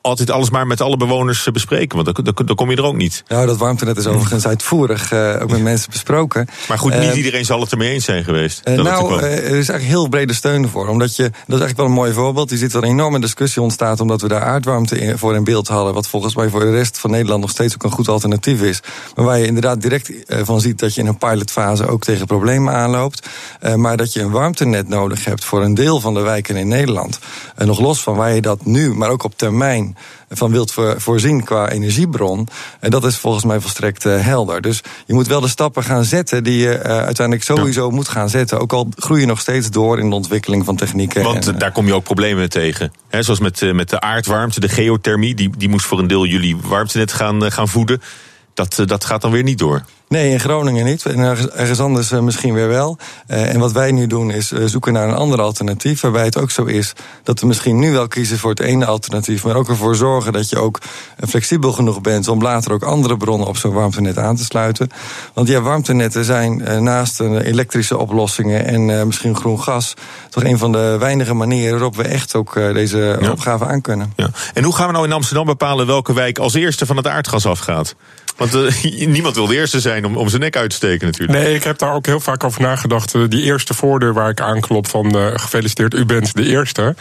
altijd 0.00 0.30
alles 0.30 0.50
maar 0.50 0.66
met 0.66 0.80
alle 0.80 0.96
bewoners 0.96 1.48
bespreken. 1.52 2.04
Want 2.04 2.14
dan, 2.14 2.24
dan, 2.34 2.46
dan 2.46 2.56
kom 2.56 2.70
je 2.70 2.76
er 2.76 2.84
ook 2.84 2.96
niet. 2.96 3.22
Nou, 3.28 3.46
dat 3.46 3.56
warmtenet 3.56 3.96
is 3.96 4.06
overigens 4.06 4.46
uitvoerig 4.46 5.12
uh, 5.12 5.38
ook 5.42 5.50
met 5.50 5.62
mensen 5.62 5.90
besproken. 5.90 6.48
Maar 6.68 6.78
goed, 6.78 6.98
niet 6.98 7.10
uh, 7.10 7.16
iedereen 7.16 7.44
zal 7.44 7.60
het 7.60 7.70
ermee 7.70 7.92
eens 7.92 8.04
zijn 8.04 8.24
geweest. 8.24 8.60
Uh, 8.64 8.74
nou, 8.74 9.20
er 9.22 9.34
is 9.34 9.52
eigenlijk 9.52 9.82
heel 9.82 10.08
brede 10.08 10.34
steun 10.34 10.68
voor. 10.68 10.88
Omdat 10.88 11.16
je, 11.16 11.22
dat 11.22 11.32
is 11.32 11.46
eigenlijk 11.46 11.76
wel 11.76 11.86
een 11.86 11.92
mooi 11.92 12.12
voorbeeld. 12.12 12.50
Je 12.50 12.56
ziet 12.56 12.72
er 12.72 12.82
een 12.82 12.88
enorme 12.88 13.20
discussie 13.20 13.62
ontstaat 13.62 14.00
omdat 14.00 14.20
we 14.20 14.28
daar 14.28 14.42
aardwarmte 14.42 14.98
in, 14.98 15.18
voor 15.18 15.34
in 15.34 15.44
beeld 15.44 15.68
hadden. 15.68 15.94
Wat 15.94 16.08
volgens 16.08 16.34
mij 16.34 16.48
voor 16.48 16.60
de 16.60 16.70
rest 16.70 16.98
van 16.98 17.10
Nederland 17.10 17.40
nog 17.40 17.50
steeds 17.50 17.74
ook 17.74 17.82
een 17.82 17.90
goed 17.90 18.08
alternatief 18.08 18.62
is. 18.62 18.80
Maar 19.16 19.24
waar 19.24 19.38
je 19.38 19.46
inderdaad 19.46 19.82
direct 19.82 20.12
van 20.26 20.60
ziet 20.60 20.78
dat 20.78 20.94
je 20.94 21.00
in 21.00 21.06
een 21.06 21.18
pilotfase 21.18 21.86
ook 21.86 22.02
tegen 22.02 22.26
problemen 22.26 22.74
aanloopt. 22.74 23.28
maar 23.76 23.96
dat 23.96 24.12
je 24.12 24.20
een 24.20 24.30
warmtenet 24.30 24.88
nodig 24.88 25.24
hebt 25.24 25.44
voor 25.44 25.62
een 25.62 25.74
deel 25.74 26.00
van 26.00 26.14
de 26.14 26.20
wijken 26.20 26.56
in 26.56 26.68
Nederland. 26.68 27.18
En 27.56 27.66
nog 27.66 27.80
los 27.80 28.02
van 28.02 28.16
waar 28.16 28.34
je 28.34 28.40
dat 28.40 28.64
nu, 28.64 28.94
maar 28.94 29.10
ook 29.10 29.24
op 29.24 29.36
termijn 29.36 29.89
van 30.28 30.50
wilt 30.50 30.74
voorzien 30.96 31.44
qua 31.44 31.68
energiebron. 31.68 32.48
En 32.80 32.90
dat 32.90 33.04
is 33.04 33.16
volgens 33.16 33.44
mij 33.44 33.60
volstrekt 33.60 34.04
uh, 34.04 34.24
helder. 34.24 34.60
Dus 34.60 34.82
je 35.06 35.14
moet 35.14 35.26
wel 35.26 35.40
de 35.40 35.48
stappen 35.48 35.84
gaan 35.84 36.04
zetten 36.04 36.44
die 36.44 36.58
je 36.58 36.76
uh, 36.76 36.82
uiteindelijk 36.82 37.42
sowieso 37.42 37.90
moet 37.90 38.08
gaan 38.08 38.28
zetten. 38.28 38.60
Ook 38.60 38.72
al 38.72 38.88
groei 38.96 39.20
je 39.20 39.26
nog 39.26 39.40
steeds 39.40 39.70
door 39.70 39.98
in 39.98 40.08
de 40.08 40.14
ontwikkeling 40.14 40.64
van 40.64 40.76
technieken. 40.76 41.22
Want 41.22 41.46
en, 41.46 41.58
daar 41.58 41.72
kom 41.72 41.86
je 41.86 41.94
ook 41.94 42.04
problemen 42.04 42.48
tegen. 42.48 42.92
He, 43.08 43.22
zoals 43.22 43.40
met, 43.40 43.72
met 43.72 43.90
de 43.90 44.00
aardwarmte, 44.00 44.60
de 44.60 44.68
geothermie. 44.68 45.34
Die, 45.34 45.50
die 45.56 45.68
moest 45.68 45.86
voor 45.86 45.98
een 45.98 46.06
deel 46.06 46.26
jullie 46.26 46.56
warmtenet 46.56 47.12
gaan, 47.12 47.52
gaan 47.52 47.68
voeden. 47.68 48.02
Dat, 48.54 48.82
dat 48.84 49.04
gaat 49.04 49.20
dan 49.20 49.30
weer 49.30 49.42
niet 49.42 49.58
door. 49.58 49.84
Nee, 50.10 50.30
in 50.30 50.40
Groningen 50.40 50.84
niet. 50.84 51.06
En 51.06 51.18
ergens 51.54 51.80
anders 51.80 52.10
misschien 52.10 52.54
weer 52.54 52.68
wel. 52.68 52.98
en 53.26 53.58
wat 53.58 53.72
wij 53.72 53.92
nu 53.92 54.06
doen 54.06 54.30
is 54.30 54.48
zoeken 54.50 54.92
naar 54.92 55.08
een 55.08 55.14
ander 55.14 55.40
alternatief. 55.40 56.00
Waarbij 56.00 56.24
het 56.24 56.38
ook 56.38 56.50
zo 56.50 56.64
is 56.64 56.92
dat 57.22 57.40
we 57.40 57.46
misschien 57.46 57.78
nu 57.78 57.92
wel 57.92 58.08
kiezen 58.08 58.38
voor 58.38 58.50
het 58.50 58.60
ene 58.60 58.86
alternatief. 58.86 59.44
Maar 59.44 59.56
ook 59.56 59.68
ervoor 59.68 59.96
zorgen 59.96 60.32
dat 60.32 60.48
je 60.48 60.58
ook 60.58 60.78
flexibel 61.28 61.72
genoeg 61.72 62.00
bent 62.00 62.28
om 62.28 62.42
later 62.42 62.72
ook 62.72 62.82
andere 62.82 63.16
bronnen 63.16 63.48
op 63.48 63.56
zo'n 63.56 63.72
warmtenet 63.72 64.18
aan 64.18 64.36
te 64.36 64.44
sluiten. 64.44 64.90
Want 65.34 65.48
ja, 65.48 65.60
warmtenetten 65.60 66.24
zijn 66.24 66.82
naast 66.84 67.20
elektrische 67.20 67.98
oplossingen 67.98 68.64
en 68.66 69.06
misschien 69.06 69.36
groen 69.36 69.60
gas 69.60 69.94
toch 70.30 70.44
een 70.44 70.58
van 70.58 70.72
de 70.72 70.96
weinige 70.98 71.34
manieren 71.34 71.72
waarop 71.72 71.96
we 71.96 72.02
echt 72.02 72.34
ook 72.34 72.54
deze 72.54 73.18
opgave 73.30 73.66
aan 73.66 73.80
kunnen. 73.80 74.12
Ja. 74.16 74.30
En 74.54 74.64
hoe 74.64 74.74
gaan 74.74 74.86
we 74.86 74.92
nou 74.92 75.04
in 75.04 75.12
Amsterdam 75.12 75.46
bepalen 75.46 75.86
welke 75.86 76.12
wijk 76.12 76.38
als 76.38 76.54
eerste 76.54 76.86
van 76.86 76.96
het 76.96 77.06
aardgas 77.06 77.46
afgaat? 77.46 77.94
Want 78.40 78.54
uh, 78.54 79.06
niemand 79.06 79.34
wil 79.34 79.46
de 79.46 79.54
eerste 79.54 79.80
zijn 79.80 79.99
om, 80.04 80.16
om 80.16 80.28
zijn 80.28 80.40
nek 80.40 80.56
uit 80.56 80.70
te 80.70 80.76
steken 80.76 81.06
natuurlijk. 81.06 81.38
Nee, 81.38 81.54
ik 81.54 81.64
heb 81.64 81.78
daar 81.78 81.94
ook 81.94 82.06
heel 82.06 82.20
vaak 82.20 82.44
over 82.44 82.60
nagedacht. 82.60 83.14
Uh, 83.14 83.28
die 83.28 83.42
eerste 83.42 83.74
voordeur 83.74 84.12
waar 84.12 84.28
ik 84.28 84.40
aanklop 84.40 84.86
van 84.86 85.16
uh, 85.16 85.26
gefeliciteerd, 85.34 85.94
u 85.94 86.04
bent 86.04 86.36
de 86.36 86.46
eerste. 86.46 86.94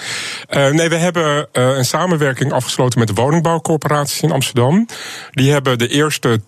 nee, 0.49 0.89
we 0.89 0.95
hebben 0.95 1.47
een 1.51 1.85
samenwerking 1.85 2.51
afgesloten 2.51 2.99
met 2.99 3.07
de 3.07 3.13
woningbouwcorporaties 3.13 4.21
in 4.21 4.31
Amsterdam. 4.31 4.85
Die 5.31 5.51
hebben 5.51 5.77
de 5.77 5.87
eerste 5.87 6.39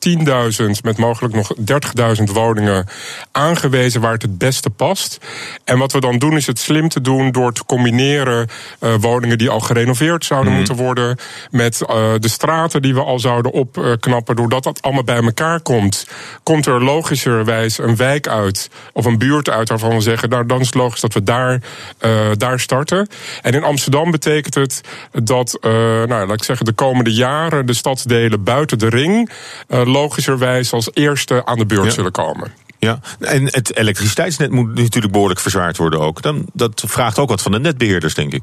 10.000 0.62 0.66
met 0.84 0.98
mogelijk 0.98 1.34
nog 1.34 1.54
30.000 2.18 2.24
woningen 2.24 2.88
aangewezen 3.32 4.02
waar 4.02 4.12
het 4.12 4.22
het 4.22 4.38
beste 4.38 4.70
past. 4.70 5.18
En 5.64 5.78
wat 5.78 5.92
we 5.92 6.00
dan 6.00 6.18
doen 6.18 6.36
is 6.36 6.48
het 6.48 6.60
slim 6.60 6.90
te 6.90 7.02
doen 7.02 7.32
door 7.32 7.54
te 7.54 7.66
combineren 7.66 8.48
woningen 9.00 9.38
die 9.38 9.50
al 9.50 9.60
gerenoveerd 9.60 10.26
zouden 10.26 10.52
mm. 10.52 10.58
moeten 10.58 10.76
worden 10.76 11.18
met 11.52 11.78
de 12.20 12.30
straten 12.30 12.82
die 12.82 12.94
we 12.94 13.04
al 13.04 13.20
zouden 13.20 13.52
opknappen, 13.52 14.36
doordat 14.36 14.64
dat 14.64 14.82
allemaal 14.82 15.04
bij 15.04 15.24
elkaar 15.24 15.60
komt, 15.60 16.08
komt 16.52 16.66
er 16.66 16.84
logischerwijs 16.84 17.78
een 17.78 17.96
wijk 17.96 18.28
uit 18.28 18.70
of 18.94 19.06
een 19.06 19.18
buurt 19.18 19.50
uit 19.50 19.70
waarvan 19.70 19.90
we 19.90 20.02
zeggen, 20.02 20.30
nou 20.30 20.46
dan 20.46 20.60
is 20.60 20.66
het 20.66 20.76
logisch 20.76 21.02
dat 21.02 21.14
we 21.14 21.24
daar, 21.24 21.62
uh, 22.02 22.12
daar 22.38 22.60
starten. 22.60 23.08
En 23.42 23.54
in 23.54 23.64
Amsterdam 23.64 24.12
betekent 24.12 24.56
het 24.56 24.82
dat, 25.12 25.58
uh, 25.62 25.72
nou 25.72 26.28
laat 26.28 26.32
ik 26.32 26.44
zeggen, 26.44 26.66
de 26.66 26.74
komende 26.74 27.14
jaren 27.14 27.66
de 27.66 27.74
stadsdelen 27.74 28.44
buiten 28.44 28.80
de 28.80 28.90
ring 28.90 29.30
uh, 29.70 29.86
logischerwijs 29.86 30.74
als 30.74 30.90
eerste 30.94 31.46
aan 31.46 31.58
de 31.58 31.66
beurt 31.66 31.86
ja. 31.86 31.92
zullen 31.92 32.12
komen. 32.12 32.52
Ja, 32.80 33.00
en 33.20 33.44
het 33.46 33.76
elektriciteitsnet 33.76 34.52
moet 34.52 34.76
natuurlijk 34.76 35.14
behoorlijk 35.14 35.40
verzwaard 35.40 35.78
worden 35.78 36.00
ook. 36.00 36.22
Dan, 36.22 36.46
dat 36.54 36.84
vraagt 36.88 37.20
ook 37.20 37.30
wat 37.30 37.42
van 37.42 37.52
de 37.52 37.60
netbeheerders, 37.60 38.14
denk 38.14 38.34
ik. 38.34 38.42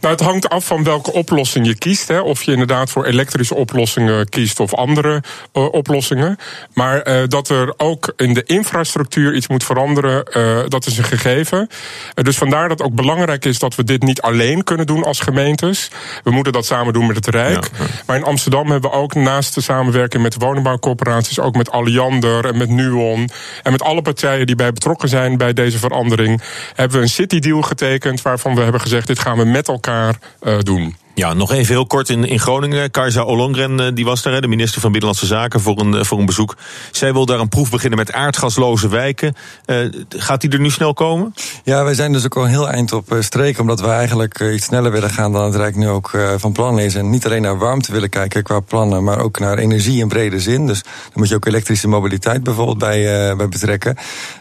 Nou, 0.00 0.14
het 0.14 0.22
hangt 0.24 0.48
af 0.48 0.64
van 0.64 0.84
welke 0.84 1.12
oplossing 1.12 1.66
je 1.66 1.78
kiest. 1.78 2.08
Hè. 2.08 2.20
Of 2.20 2.42
je 2.42 2.52
inderdaad 2.52 2.90
voor 2.90 3.04
elektrische 3.04 3.54
oplossingen 3.54 4.28
kiest 4.28 4.60
of 4.60 4.74
andere 4.74 5.22
uh, 5.52 5.72
oplossingen. 5.72 6.36
Maar 6.72 7.08
uh, 7.08 7.22
dat 7.26 7.48
er 7.48 7.74
ook 7.76 8.12
in 8.16 8.34
de 8.34 8.42
infrastructuur 8.42 9.34
iets 9.34 9.48
moet 9.48 9.64
veranderen, 9.64 10.26
uh, 10.36 10.58
dat 10.68 10.86
is 10.86 10.98
een 10.98 11.04
gegeven. 11.04 11.68
dus 12.14 12.36
vandaar 12.36 12.68
dat 12.68 12.78
het 12.78 12.86
ook 12.88 12.94
belangrijk 12.94 13.44
is 13.44 13.58
dat 13.58 13.74
we 13.74 13.84
dit 13.84 14.02
niet 14.02 14.20
alleen 14.20 14.64
kunnen 14.64 14.86
doen 14.86 15.04
als 15.04 15.20
gemeentes. 15.20 15.90
We 16.24 16.30
moeten 16.30 16.52
dat 16.52 16.66
samen 16.66 16.92
doen 16.92 17.06
met 17.06 17.16
het 17.16 17.26
Rijk. 17.26 17.64
Ja, 17.64 17.84
ja. 17.84 17.84
Maar 18.06 18.16
in 18.16 18.24
Amsterdam 18.24 18.70
hebben 18.70 18.90
we 18.90 18.96
ook 18.96 19.14
naast 19.14 19.54
de 19.54 19.60
samenwerking 19.60 20.22
met 20.22 20.34
woningbouwcorporaties, 20.38 21.40
ook 21.40 21.56
met 21.56 21.70
Alliander 21.70 22.44
en 22.44 22.56
met 22.56 22.68
Nuon 22.68 23.28
en 23.62 23.72
met 23.72 23.82
alle 23.82 24.02
partijen 24.02 24.46
die 24.46 24.56
bij 24.56 24.72
betrokken 24.72 25.08
zijn 25.08 25.36
bij 25.36 25.52
deze 25.52 25.78
verandering, 25.78 26.42
hebben 26.74 26.96
we 26.96 27.02
een 27.02 27.08
city 27.08 27.38
deal 27.38 27.62
getekend 27.62 28.22
waarvan 28.22 28.54
we 28.54 28.60
hebben 28.60 28.80
gezegd: 28.80 29.06
dit 29.06 29.18
gaan 29.18 29.37
we 29.37 29.37
met 29.46 29.68
elkaar 29.68 30.18
uh, 30.42 30.58
doen. 30.58 30.96
Ja, 31.18 31.32
nog 31.32 31.52
even 31.52 31.74
heel 31.74 31.86
kort 31.86 32.08
in, 32.08 32.24
in 32.24 32.38
Groningen. 32.38 32.90
Kajsa 32.90 33.22
Ollongren, 33.22 33.80
eh, 33.80 33.86
die 33.94 34.04
was 34.04 34.22
daar, 34.22 34.40
de 34.40 34.48
minister 34.48 34.80
van 34.80 34.92
Binnenlandse 34.92 35.26
Zaken, 35.26 35.60
voor 35.60 35.80
een, 35.80 35.94
eh, 35.94 36.04
voor 36.04 36.18
een 36.18 36.26
bezoek. 36.26 36.56
Zij 36.90 37.12
wil 37.12 37.26
daar 37.26 37.40
een 37.40 37.48
proef 37.48 37.70
beginnen 37.70 37.98
met 37.98 38.12
aardgasloze 38.12 38.88
wijken. 38.88 39.34
Uh, 39.66 39.76
gaat 40.08 40.40
die 40.40 40.50
er 40.50 40.60
nu 40.60 40.70
snel 40.70 40.94
komen? 40.94 41.34
Ja, 41.64 41.84
wij 41.84 41.94
zijn 41.94 42.12
dus 42.12 42.24
ook 42.24 42.36
al 42.36 42.44
heel 42.44 42.68
eind 42.68 42.92
op 42.92 43.16
streek, 43.20 43.58
omdat 43.58 43.80
we 43.80 43.86
eigenlijk 43.86 44.40
iets 44.40 44.64
sneller 44.64 44.92
willen 44.92 45.10
gaan 45.10 45.32
dan 45.32 45.44
het 45.44 45.54
Rijk 45.54 45.76
nu 45.76 45.88
ook 45.88 46.10
van 46.36 46.52
plan 46.52 46.78
is. 46.78 46.94
En 46.94 47.10
niet 47.10 47.26
alleen 47.26 47.42
naar 47.42 47.58
warmte 47.58 47.92
willen 47.92 48.08
kijken 48.08 48.42
qua 48.42 48.60
plannen, 48.60 49.04
maar 49.04 49.18
ook 49.18 49.38
naar 49.38 49.58
energie 49.58 50.00
in 50.00 50.08
brede 50.08 50.40
zin. 50.40 50.66
Dus 50.66 50.82
dan 50.82 51.12
moet 51.14 51.28
je 51.28 51.34
ook 51.34 51.46
elektrische 51.46 51.88
mobiliteit 51.88 52.42
bijvoorbeeld 52.42 52.78
bij, 52.78 53.36
bij 53.36 53.48
betrekken. 53.48 53.96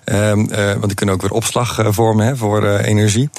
Um, 0.06 0.48
want 0.48 0.86
die 0.86 0.96
kunnen 0.96 1.16
ook 1.16 1.22
weer 1.22 1.32
opslag 1.32 1.80
vormen 1.88 2.38
voor 2.38 2.68
energie. 2.78 3.30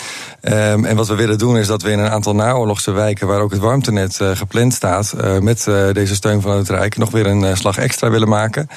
Um, 0.42 0.84
en 0.84 0.96
wat 0.96 1.08
we 1.08 1.14
willen 1.14 1.38
doen 1.38 1.56
is 1.56 1.66
dat 1.66 1.82
we 1.82 1.90
in 1.90 1.98
een 1.98 2.10
aantal 2.10 2.34
naoorlogse 2.34 2.90
wijken 2.90 3.27
waar 3.28 3.40
ook 3.40 3.50
het 3.50 3.60
warmtenet 3.60 4.18
uh, 4.22 4.30
gepland 4.36 4.74
staat, 4.74 5.14
uh, 5.20 5.38
met 5.38 5.66
uh, 5.68 5.92
deze 5.92 6.14
steun 6.14 6.40
van 6.40 6.56
het 6.56 6.68
Rijk, 6.68 6.96
nog 6.96 7.10
weer 7.10 7.26
een 7.26 7.56
slag 7.56 7.78
extra 7.78 8.10
willen 8.10 8.28
maken. 8.28 8.68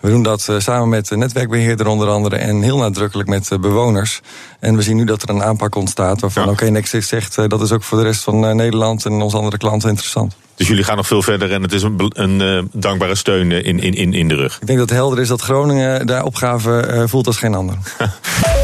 We 0.00 0.10
doen 0.10 0.22
dat 0.22 0.52
samen 0.58 0.88
met 0.88 1.08
de 1.08 1.16
netwerkbeheerder 1.16 1.86
onder 1.86 2.08
andere 2.08 2.36
en 2.36 2.62
heel 2.62 2.76
nadrukkelijk 2.76 3.28
met 3.28 3.48
bewoners. 3.60 4.20
En 4.60 4.76
we 4.76 4.82
zien 4.82 4.96
nu 4.96 5.04
dat 5.04 5.22
er 5.22 5.30
een 5.30 5.42
aanpak 5.42 5.74
ontstaat 5.74 6.20
waarvan 6.20 6.44
ja. 6.44 6.50
ook 6.50 6.70
Nexus 6.70 7.08
zegt 7.08 7.34
dat 7.34 7.60
is 7.60 7.72
ook 7.72 7.82
voor 7.82 7.98
de 7.98 8.04
rest 8.04 8.22
van 8.22 8.56
Nederland 8.56 9.04
en 9.04 9.12
onze 9.12 9.36
andere 9.36 9.58
klanten 9.58 9.88
interessant. 9.88 10.36
Dus 10.54 10.68
jullie 10.68 10.84
gaan 10.84 10.96
nog 10.96 11.06
veel 11.06 11.22
verder 11.22 11.52
en 11.52 11.62
het 11.62 11.72
is 11.72 11.82
een, 11.82 12.10
een 12.14 12.68
dankbare 12.72 13.14
steun 13.14 13.50
in, 13.50 13.78
in, 13.78 14.12
in 14.14 14.28
de 14.28 14.34
rug. 14.34 14.58
Ik 14.60 14.66
denk 14.66 14.78
dat 14.78 14.88
het 14.88 14.98
helder 14.98 15.20
is 15.20 15.28
dat 15.28 15.40
Groningen 15.40 16.06
de 16.06 16.24
opgave 16.24 17.04
voelt 17.08 17.26
als 17.26 17.38
geen 17.38 17.54
ander. 17.54 17.76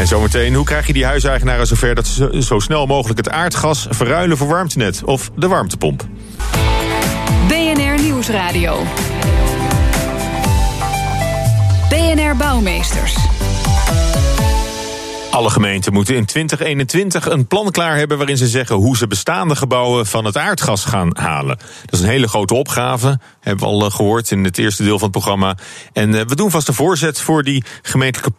En 0.00 0.06
zometeen, 0.06 0.54
hoe 0.54 0.64
krijg 0.64 0.86
je 0.86 0.92
die 0.92 1.04
huiseigenaren 1.04 1.66
zover 1.66 1.94
dat 1.94 2.06
ze 2.06 2.42
zo 2.42 2.58
snel 2.58 2.86
mogelijk 2.86 3.18
het 3.18 3.30
aardgas 3.30 3.86
verruilen 3.90 4.36
voor 4.36 4.48
warmtenet 4.48 5.04
of 5.04 5.30
de 5.36 5.48
warmtepomp? 5.48 6.06
BNR 7.48 8.02
Nieuwsradio. 8.02 8.82
BNR 11.88 12.36
Bouwmeesters. 12.36 13.29
Alle 15.30 15.50
gemeenten 15.50 15.92
moeten 15.92 16.14
in 16.14 16.26
2021 16.26 17.26
een 17.30 17.46
plan 17.46 17.70
klaar 17.70 17.96
hebben 17.96 18.16
waarin 18.16 18.36
ze 18.36 18.48
zeggen 18.48 18.76
hoe 18.76 18.96
ze 18.96 19.06
bestaande 19.06 19.56
gebouwen 19.56 20.06
van 20.06 20.24
het 20.24 20.36
aardgas 20.36 20.84
gaan 20.84 21.10
halen. 21.16 21.58
Dat 21.84 21.92
is 21.92 22.00
een 22.00 22.08
hele 22.08 22.28
grote 22.28 22.54
opgave, 22.54 23.18
hebben 23.40 23.68
we 23.68 23.72
al 23.72 23.90
gehoord 23.90 24.30
in 24.30 24.44
het 24.44 24.58
eerste 24.58 24.82
deel 24.82 24.98
van 24.98 25.08
het 25.08 25.10
programma. 25.10 25.56
En 25.92 26.10
we 26.28 26.36
doen 26.36 26.50
vast 26.50 26.68
een 26.68 26.74
voorzet 26.74 27.20
voor 27.20 27.42
die 27.42 27.64
gemeentelijke 27.82 28.32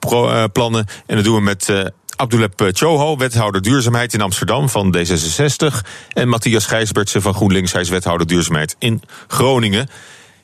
plannen. 0.51 0.86
En 1.05 1.15
dat 1.15 1.24
doen 1.24 1.36
we 1.36 1.41
met 1.41 1.91
Abduleb 2.15 2.69
Choho, 2.71 3.17
wethouder 3.17 3.62
duurzaamheid 3.62 4.13
in 4.13 4.21
Amsterdam 4.21 4.69
van 4.69 4.95
D66. 4.98 5.88
En 6.13 6.27
Matthias 6.27 6.65
Gijsbertsen 6.65 7.21
van 7.21 7.33
GroenLinks, 7.33 7.71
hij 7.71 7.81
is 7.81 7.89
wethouder 7.89 8.27
duurzaamheid 8.27 8.75
in 8.79 9.01
Groningen. 9.27 9.89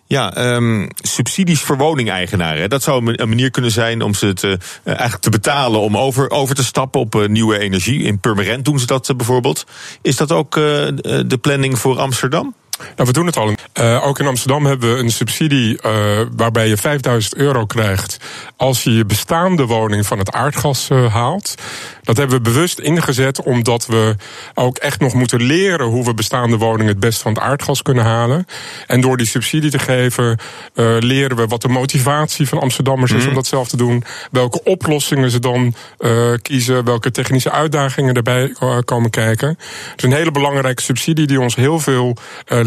Ja, 0.08 0.56
um, 0.56 0.90
subsidies 0.96 1.62
voor 1.62 1.78
woningeigenaren. 1.78 2.70
Dat 2.70 2.84
zou 2.84 3.16
een 3.16 3.30
manier 3.30 3.52
kunnen 3.52 3.72
zijn 3.72 4.02
om 4.02 4.14
ze 4.14 4.34
te, 4.34 4.48
uh, 4.48 4.58
eigenlijk 4.84 5.22
te 5.22 5.30
betalen 5.30 5.80
om 5.80 5.98
over, 5.98 6.30
over 6.30 6.56
te 6.56 6.64
stappen 6.64 7.00
op 7.02 7.16
uh, 7.16 7.28
nieuwe 7.28 7.60
energie. 7.60 8.04
In 8.04 8.20
Purmerend 8.20 8.66
doen 8.66 8.80
ze 8.80 8.86
dat 8.86 9.10
uh, 9.10 9.16
bijvoorbeeld. 9.16 9.66
Is 10.02 10.16
dat 10.16 10.32
ook 10.32 10.54
de 10.54 11.38
planning 11.42 11.80
voor 11.80 12.00
Amsterdam? 12.00 12.56
Nou, 12.78 13.08
we 13.08 13.14
doen 13.14 13.26
het 13.26 13.38
al. 13.38 13.56
Uh, 13.80 14.08
ook 14.08 14.20
in 14.20 14.28
Amsterdam 14.28 14.66
hebben 14.66 14.94
we 14.94 15.00
een 15.00 15.12
subsidie 15.12 15.80
uh, 15.86 15.92
waarbij 16.36 16.68
je 16.68 16.78
5000 16.78 17.36
euro 17.36 17.66
krijgt 17.66 18.18
als 18.56 18.84
je 18.84 18.94
je 18.94 19.06
bestaande 19.06 19.66
woning 19.66 20.06
van 20.06 20.18
het 20.20 20.32
aardgas 20.32 20.90
uh, 20.90 21.14
haalt. 21.14 21.56
Dat 22.04 22.18
hebben 22.18 22.38
we 22.38 22.44
bewust 22.44 22.80
ingezet 22.80 23.42
omdat 23.42 23.86
we 23.86 24.16
ook 24.54 24.78
echt 24.78 25.00
nog 25.00 25.14
moeten 25.14 25.42
leren 25.42 25.88
hoe 25.88 26.06
we 26.06 26.14
bestaande 26.14 26.58
woningen 26.58 26.88
het 26.88 27.00
best 27.00 27.22
van 27.22 27.34
het 27.34 27.42
aardgas 27.42 27.82
kunnen 27.82 28.04
halen. 28.04 28.46
En 28.88 29.02
door 29.02 29.18
die 29.18 29.26
subsidie 29.26 29.72
te 29.72 29.80
geven 29.80 30.40
leren 31.00 31.38
we 31.38 31.48
wat 31.48 31.62
de 31.62 31.68
motivatie 31.68 32.48
van 32.48 32.60
Amsterdammers 32.60 33.12
is 33.12 33.24
mm. 33.24 33.30
om 33.30 33.34
dat 33.34 33.48
zelf 33.48 33.68
te 33.68 33.78
doen. 33.78 34.04
Welke 34.32 34.64
oplossingen 34.64 35.32
ze 35.32 35.40
dan 35.40 35.76
kiezen, 36.42 36.84
welke 36.84 37.12
technische 37.12 37.52
uitdagingen 37.52 38.16
erbij 38.16 38.56
komen 38.86 39.10
kijken. 39.10 39.48
Het 39.48 39.98
is 39.98 40.04
een 40.04 40.18
hele 40.18 40.32
belangrijke 40.32 40.82
subsidie 40.82 41.28
die 41.28 41.42
ons 41.42 41.56
heel 41.56 41.80
veel 41.80 42.18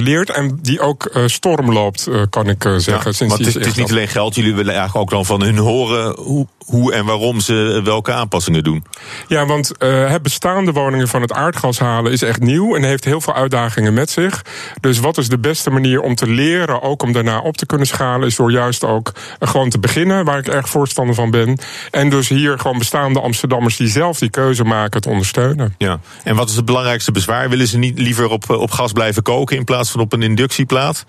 leert 0.00 0.30
en 0.30 0.58
die 0.62 0.80
ook 0.80 1.10
uh, 1.14 1.26
storm 1.26 1.72
loopt, 1.72 2.06
uh, 2.08 2.22
kan 2.30 2.48
ik 2.48 2.64
uh, 2.64 2.76
zeggen. 2.76 3.10
Ja, 3.10 3.16
sinds 3.16 3.38
het 3.38 3.46
is, 3.46 3.54
het 3.54 3.66
is 3.66 3.74
niet 3.74 3.90
alleen 3.90 4.08
geld, 4.08 4.34
jullie 4.34 4.54
willen 4.54 4.74
eigenlijk 4.74 5.02
ook 5.02 5.10
dan 5.10 5.26
van 5.26 5.42
hun 5.42 5.56
horen 5.56 6.14
hoe, 6.16 6.46
hoe 6.70 6.92
en 6.92 7.04
waarom 7.04 7.40
ze 7.40 7.80
welke 7.84 8.12
aanpassingen 8.12 8.64
doen. 8.64 8.84
Ja, 9.26 9.46
want 9.46 9.72
het 9.78 10.22
bestaande 10.22 10.72
woningen 10.72 11.08
van 11.08 11.22
het 11.22 11.32
aardgas 11.32 11.78
halen 11.78 12.12
is 12.12 12.22
echt 12.22 12.40
nieuw 12.40 12.76
en 12.76 12.82
heeft 12.82 13.04
heel 13.04 13.20
veel 13.20 13.34
uitdagingen 13.34 13.94
met 13.94 14.10
zich. 14.10 14.44
Dus 14.80 14.98
wat 14.98 15.18
is 15.18 15.28
de 15.28 15.38
beste 15.38 15.70
manier 15.70 16.00
om 16.00 16.14
te 16.14 16.26
leren, 16.26 16.82
ook 16.82 17.02
om 17.02 17.12
daarna 17.12 17.38
op 17.38 17.56
te 17.56 17.66
kunnen 17.66 17.86
schalen, 17.86 18.26
is 18.26 18.36
door 18.36 18.52
juist 18.52 18.84
ook 18.84 19.12
gewoon 19.38 19.70
te 19.70 19.78
beginnen, 19.78 20.24
waar 20.24 20.38
ik 20.38 20.48
erg 20.48 20.68
voorstander 20.68 21.14
van 21.14 21.30
ben. 21.30 21.58
En 21.90 22.10
dus 22.10 22.28
hier 22.28 22.58
gewoon 22.58 22.78
bestaande 22.78 23.20
Amsterdammers 23.20 23.76
die 23.76 23.88
zelf 23.88 24.18
die 24.18 24.30
keuze 24.30 24.64
maken 24.64 25.00
te 25.00 25.08
ondersteunen. 25.08 25.74
Ja, 25.78 26.00
en 26.24 26.36
wat 26.36 26.48
is 26.48 26.56
het 26.56 26.64
belangrijkste 26.64 27.12
bezwaar? 27.12 27.48
Willen 27.48 27.66
ze 27.66 27.78
niet 27.78 27.98
liever 27.98 28.30
op, 28.30 28.50
op 28.50 28.70
gas 28.70 28.92
blijven 28.92 29.22
koken 29.22 29.56
in 29.56 29.64
plaats 29.64 29.90
van 29.90 30.00
op 30.00 30.12
een 30.12 30.22
inductieplaat? 30.22 31.04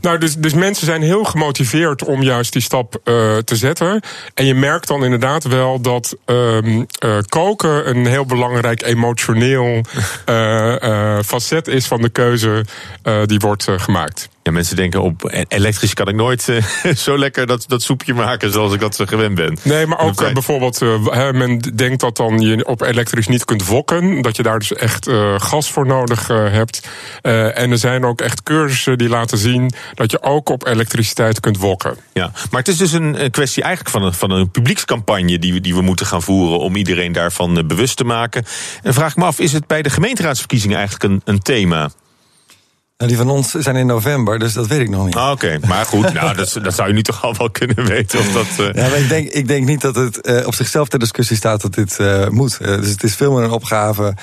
Nou, 0.00 0.18
dus, 0.18 0.34
dus 0.36 0.54
mensen 0.54 0.86
zijn 0.86 1.02
heel 1.02 1.24
gemotiveerd 1.24 2.04
om 2.04 2.22
juist 2.22 2.52
die 2.52 2.62
stap 2.62 2.94
uh, 3.04 3.36
te 3.36 3.56
zetten. 3.56 4.00
En 4.34 4.44
je 4.44 4.54
merkt 4.54 4.68
dan 4.78 5.04
inderdaad 5.04 5.44
wel 5.44 5.80
dat 5.80 6.16
um, 6.26 6.86
uh, 7.04 7.18
koken 7.28 7.88
een 7.88 8.06
heel 8.06 8.26
belangrijk 8.26 8.82
emotioneel 8.82 9.80
uh, 10.26 11.18
facet 11.32 11.68
is 11.68 11.86
van 11.86 12.02
de 12.02 12.08
keuze 12.08 12.64
die 13.24 13.38
wordt 13.38 13.66
gemaakt. 13.76 14.28
Ja, 14.42 14.52
mensen 14.52 14.76
denken 14.76 15.02
op 15.02 15.24
e- 15.24 15.44
elektrisch 15.48 15.94
kan 15.94 16.08
ik 16.08 16.14
nooit 16.14 16.48
uh, 16.48 16.64
zo 17.06 17.18
lekker 17.18 17.46
dat, 17.46 17.64
dat 17.68 17.82
soepje 17.82 18.14
maken 18.14 18.52
zoals 18.52 18.72
ik 18.72 18.80
dat 18.80 19.02
gewend 19.04 19.34
ben. 19.34 19.58
Nee, 19.62 19.86
maar 19.86 19.98
ook 19.98 20.22
uh, 20.22 20.32
bijvoorbeeld, 20.32 20.82
uh, 20.82 21.30
men 21.30 21.58
denkt 21.58 22.00
dat 22.00 22.16
dan 22.16 22.40
je 22.40 22.66
op 22.66 22.80
elektrisch 22.80 23.28
niet 23.28 23.44
kunt 23.44 23.66
wokken. 23.66 24.22
Dat 24.22 24.36
je 24.36 24.42
daar 24.42 24.58
dus 24.58 24.72
echt 24.72 25.10
gas 25.36 25.70
voor 25.70 25.86
nodig 25.86 26.26
hebt. 26.28 26.88
en 27.22 27.70
er 27.70 27.78
zijn 27.78 28.04
ook 28.04 28.20
echt 28.20 28.42
cursussen 28.42 28.98
die 28.98 29.08
laten 29.08 29.38
zien 29.38 29.72
dat 29.94 30.10
je 30.10 30.22
ook 30.22 30.48
op 30.48 30.66
elektriciteit 30.66 31.40
kunt 31.40 31.58
wokken. 31.58 31.96
Ja, 32.12 32.32
maar 32.50 32.60
het 32.60 32.68
is 32.68 32.76
dus 32.76 32.92
een 32.92 33.30
kwestie 33.30 33.62
eigenlijk 33.62 33.96
van 33.96 34.02
een, 34.02 34.14
van 34.14 34.30
een 34.30 34.50
publiekscampagne 34.50 35.38
die 35.38 35.52
we, 35.52 35.60
die 35.60 35.74
we 35.74 35.82
moeten 35.82 36.06
gaan 36.06 36.22
voeren 36.22 36.58
om 36.58 36.76
iedereen 36.76 37.12
daarvan 37.12 37.66
bewust 37.66 37.96
te 37.96 38.04
maken. 38.04 38.44
En 38.82 38.94
vraag 38.94 39.10
ik 39.10 39.16
me 39.16 39.24
af, 39.24 39.38
is 39.38 39.52
het 39.52 39.66
bij 39.66 39.82
de 39.82 39.90
gemeenteraadsverkiezingen 39.90 40.76
eigenlijk 40.76 41.12
een, 41.12 41.22
een 41.24 41.40
thema? 41.40 41.90
Nou, 43.00 43.12
die 43.12 43.20
van 43.20 43.30
ons 43.30 43.50
zijn 43.50 43.76
in 43.76 43.86
november, 43.86 44.38
dus 44.38 44.52
dat 44.52 44.66
weet 44.66 44.80
ik 44.80 44.88
nog 44.88 45.04
niet. 45.04 45.14
Ah, 45.14 45.30
Oké, 45.30 45.46
okay. 45.46 45.68
maar 45.68 45.84
goed, 45.84 46.12
nou, 46.20 46.36
dat, 46.36 46.58
dat, 46.62 46.74
zou 46.74 46.88
je 46.88 46.94
nu 46.94 47.02
toch 47.02 47.24
al 47.24 47.34
wel 47.34 47.50
kunnen 47.50 47.86
weten. 47.86 48.18
Of 48.18 48.32
dat, 48.32 48.46
uh... 48.60 48.72
Ja, 48.72 48.88
maar 48.88 48.98
ik 48.98 49.08
denk, 49.08 49.28
ik 49.28 49.48
denk 49.48 49.66
niet 49.66 49.80
dat 49.80 49.94
het 49.94 50.18
uh, 50.22 50.46
op 50.46 50.54
zichzelf 50.54 50.88
ter 50.88 50.98
discussie 50.98 51.36
staat 51.36 51.60
dat 51.60 51.74
dit 51.74 51.96
uh, 52.00 52.28
moet. 52.28 52.58
dus 52.58 52.90
het 52.90 53.02
is 53.02 53.14
veel 53.14 53.32
meer 53.32 53.42
een 53.42 53.50
opgave. 53.50 54.14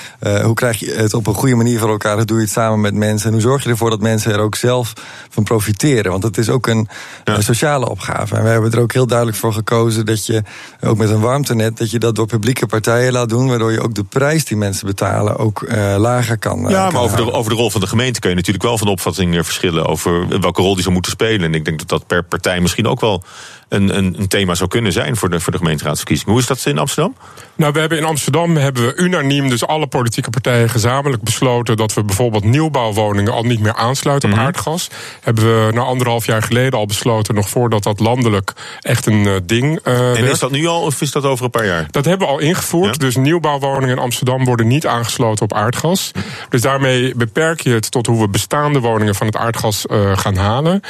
hoe 0.43 0.53
krijg 0.53 0.79
je 0.79 0.91
het 0.91 1.13
op 1.13 1.27
een 1.27 1.33
goede 1.33 1.55
manier 1.55 1.79
voor 1.79 1.89
elkaar? 1.89 2.15
Hoe 2.15 2.25
doe 2.25 2.37
je 2.37 2.43
het 2.43 2.51
samen 2.51 2.81
met 2.81 2.93
mensen? 2.93 3.27
En 3.27 3.33
hoe 3.33 3.41
zorg 3.41 3.63
je 3.63 3.69
ervoor 3.69 3.89
dat 3.89 4.01
mensen 4.01 4.33
er 4.33 4.39
ook 4.39 4.55
zelf 4.55 4.93
van 5.29 5.43
profiteren? 5.43 6.11
Want 6.11 6.23
het 6.23 6.37
is 6.37 6.49
ook 6.49 6.67
een, 6.67 6.87
ja. 7.23 7.35
een 7.35 7.43
sociale 7.43 7.89
opgave. 7.89 8.35
En 8.35 8.43
we 8.43 8.49
hebben 8.49 8.71
er 8.71 8.79
ook 8.79 8.93
heel 8.93 9.07
duidelijk 9.07 9.37
voor 9.37 9.53
gekozen 9.53 10.05
dat 10.05 10.25
je, 10.25 10.43
ook 10.81 10.97
met 10.97 11.09
een 11.09 11.19
warmtenet, 11.19 11.77
dat 11.77 11.91
je 11.91 11.99
dat 11.99 12.15
door 12.15 12.25
publieke 12.25 12.65
partijen 12.65 13.11
laat 13.11 13.29
doen. 13.29 13.47
Waardoor 13.47 13.71
je 13.71 13.81
ook 13.81 13.95
de 13.95 14.03
prijs 14.03 14.45
die 14.45 14.57
mensen 14.57 14.87
betalen 14.87 15.37
ook 15.37 15.65
lager 15.97 16.37
kan. 16.37 16.59
Ja, 16.59 16.65
maar 16.65 16.91
kan 16.91 17.01
over 17.01 17.17
de, 17.17 17.31
over 17.31 17.51
de 17.51 17.57
rol 17.57 17.69
van 17.69 17.81
de 17.81 17.87
gemeente 17.87 18.19
kun 18.19 18.29
je 18.29 18.35
natuurlijk 18.35 18.63
wel 18.63 18.66
van 18.75 18.87
opvatting 18.87 19.35
verschillen 19.45 19.85
over 19.85 20.27
welke 20.41 20.61
rol 20.61 20.73
die 20.73 20.81
zou 20.81 20.93
moeten 20.93 21.11
spelen. 21.11 21.43
En 21.43 21.53
ik 21.53 21.65
denk 21.65 21.79
dat 21.79 21.89
dat 21.89 22.07
per 22.07 22.23
partij 22.23 22.61
misschien 22.61 22.87
ook 22.87 22.99
wel 22.99 23.23
een, 23.69 23.97
een, 23.97 24.15
een, 24.19 24.27
thema 24.27 24.55
zou 24.55 24.69
kunnen 24.69 24.91
zijn 24.91 25.15
voor 25.15 25.29
de, 25.29 25.39
voor 25.39 25.51
de 25.51 25.57
gemeenteraadsverkiezingen. 25.57 26.31
Hoe 26.31 26.41
is 26.41 26.47
dat 26.47 26.65
in 26.65 26.77
Amsterdam? 26.77 27.15
Nou, 27.55 27.73
we 27.73 27.79
hebben 27.79 27.97
in 27.97 28.03
Amsterdam 28.03 28.57
hebben 28.57 28.85
we 28.85 28.95
unaniem, 28.95 29.49
dus 29.49 29.67
alle 29.67 29.87
politieke 29.87 30.29
partijen 30.29 30.69
gezamenlijk 30.69 31.23
besloten 31.23 31.77
dat 31.77 31.93
we 31.93 32.03
bijvoorbeeld 32.03 32.43
nieuwbouwwoningen 32.43 33.33
al 33.33 33.43
niet 33.43 33.59
meer 33.59 33.73
aansluiten 33.73 34.29
op 34.29 34.35
Mhm. 34.35 34.45
aardgas. 34.45 34.89
Hebben 35.21 35.43
we 35.43 35.71
na 35.73 35.81
anderhalf 35.81 36.25
jaar 36.25 36.43
geleden 36.43 36.79
al 36.79 36.85
besloten, 36.85 37.35
nog 37.35 37.49
voordat 37.49 37.83
dat 37.83 37.99
landelijk 37.99 38.53
echt 38.81 39.05
een 39.05 39.23
uh, 39.23 39.33
ding 39.43 39.79
uh, 39.83 40.17
En 40.17 40.25
is 40.25 40.39
dat 40.39 40.51
nu 40.51 40.67
al 40.67 40.81
of 40.81 41.01
is 41.01 41.11
dat 41.11 41.23
over 41.23 41.45
een 41.45 41.51
paar 41.51 41.65
jaar? 41.65 41.87
Dat 41.91 42.05
hebben 42.05 42.27
we 42.27 42.33
al 42.33 42.39
ingevoerd. 42.39 42.93
Ja? 42.93 42.99
Dus 42.99 43.15
nieuwbouwwoningen 43.15 43.95
in 43.95 44.01
Amsterdam 44.01 44.45
worden 44.45 44.67
niet 44.67 44.87
aangesloten 44.87 45.43
op 45.43 45.53
aardgas. 45.53 46.11
Dus 46.49 46.61
daarmee 46.61 47.15
beperk 47.15 47.61
je 47.61 47.69
het 47.69 47.91
tot 47.91 48.05
hoe 48.05 48.21
we 48.21 48.29
bestaande 48.29 48.79
woningen 48.79 49.15
van 49.15 49.27
het 49.27 49.35
aardgas 49.35 49.85
uh, 49.85 50.17
gaan 50.17 50.35
halen. 50.35 50.81